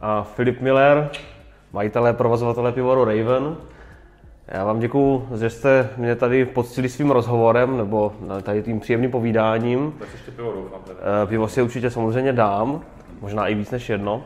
[0.00, 1.10] a Filip Miller,
[1.72, 3.56] majitelé provozovatelé pivovaru Raven.
[4.48, 8.12] Já vám děkuji, že jste mě tady poctili svým rozhovorem, nebo
[8.42, 9.92] tady tím příjemným povídáním.
[9.98, 10.80] Tak ještě pivo doufám.
[11.22, 12.82] Eh, pivo si určitě samozřejmě dám,
[13.20, 14.22] možná i víc než jedno.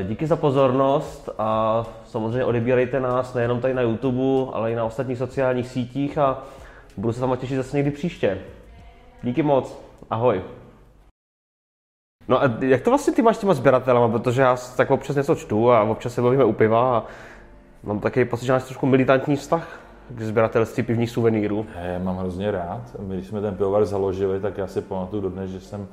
[0.00, 4.84] Eh, díky za pozornost a samozřejmě odebírejte nás nejenom tady na YouTube, ale i na
[4.84, 6.42] ostatních sociálních sítích a
[6.96, 8.38] budu se tam těšit zase někdy příště.
[9.24, 9.78] Díky moc.
[10.10, 10.42] Ahoj.
[12.28, 15.34] No a jak to vlastně ty máš s těma sběratelama, protože já tak občas něco
[15.34, 17.04] čtu a občas se bavíme u piva a
[17.82, 21.66] mám taky pocit, že máš trošku militantní vztah k sběratelství pivních suvenýrů.
[21.82, 22.96] Já mám hrozně rád.
[22.98, 25.88] Když jsme ten pivovar založili, tak já si pamatuju dodnes, že jsem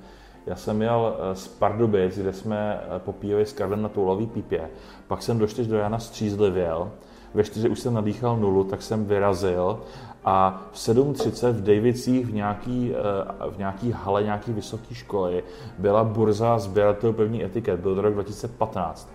[0.46, 4.70] já jsem jel eh, z Pardubic, kde jsme eh, popíjeli s Karlem na toulový pípě.
[5.08, 6.92] Pak jsem do do Jana střízlivěl.
[7.34, 9.80] Ve 4 už jsem nadýchal nulu, tak jsem vyrazil
[10.26, 15.44] a v 7.30 v Davicích v nějaký, eh, v nějaký hale nějaký vysoké školy
[15.78, 19.10] byla burza sběratelů první etiket, byl to rok 2015.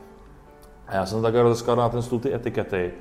[0.87, 2.93] A já jsem takhle rozeskládal na ten stůl ty etikety,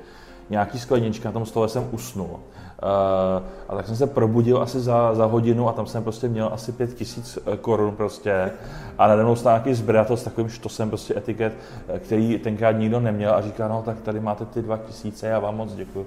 [0.50, 2.40] nějaký skleničky, na tom stole jsem usnul.
[2.82, 6.50] Uh, a tak jsem se probudil asi za, za hodinu a tam jsem prostě měl
[6.52, 8.50] asi pět tisíc eh, korun prostě.
[8.98, 11.52] A nade mnou stál nějaký zběratel s takovým štosem prostě etiket,
[11.98, 15.56] který tenkrát nikdo neměl a říká, no tak tady máte ty dva tisíce, já vám
[15.56, 16.06] moc děkuji.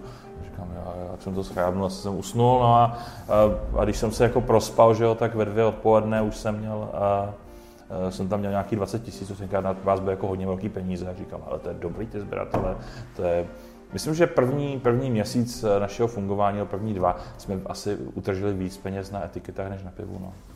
[0.60, 2.98] Říkám, já, já jsem to schrábnul, asi jsem usnul, no a,
[3.30, 6.60] a, a, když jsem se jako prospal, že jo, tak ve dvě odpoledne už jsem
[6.60, 7.34] měl, a,
[8.10, 11.10] jsem tam měl nějaký 20 tisíc, co tenkrát na vás byl jako hodně velký peníze
[11.10, 12.76] a říkám, ale to je dobrý ty sběratele,
[13.16, 13.46] to je
[13.94, 19.26] Myslím, že první, první měsíc našeho fungování, první dva, jsme asi utržili víc peněz na
[19.26, 20.20] etiketách než na pivu.
[20.22, 20.34] No.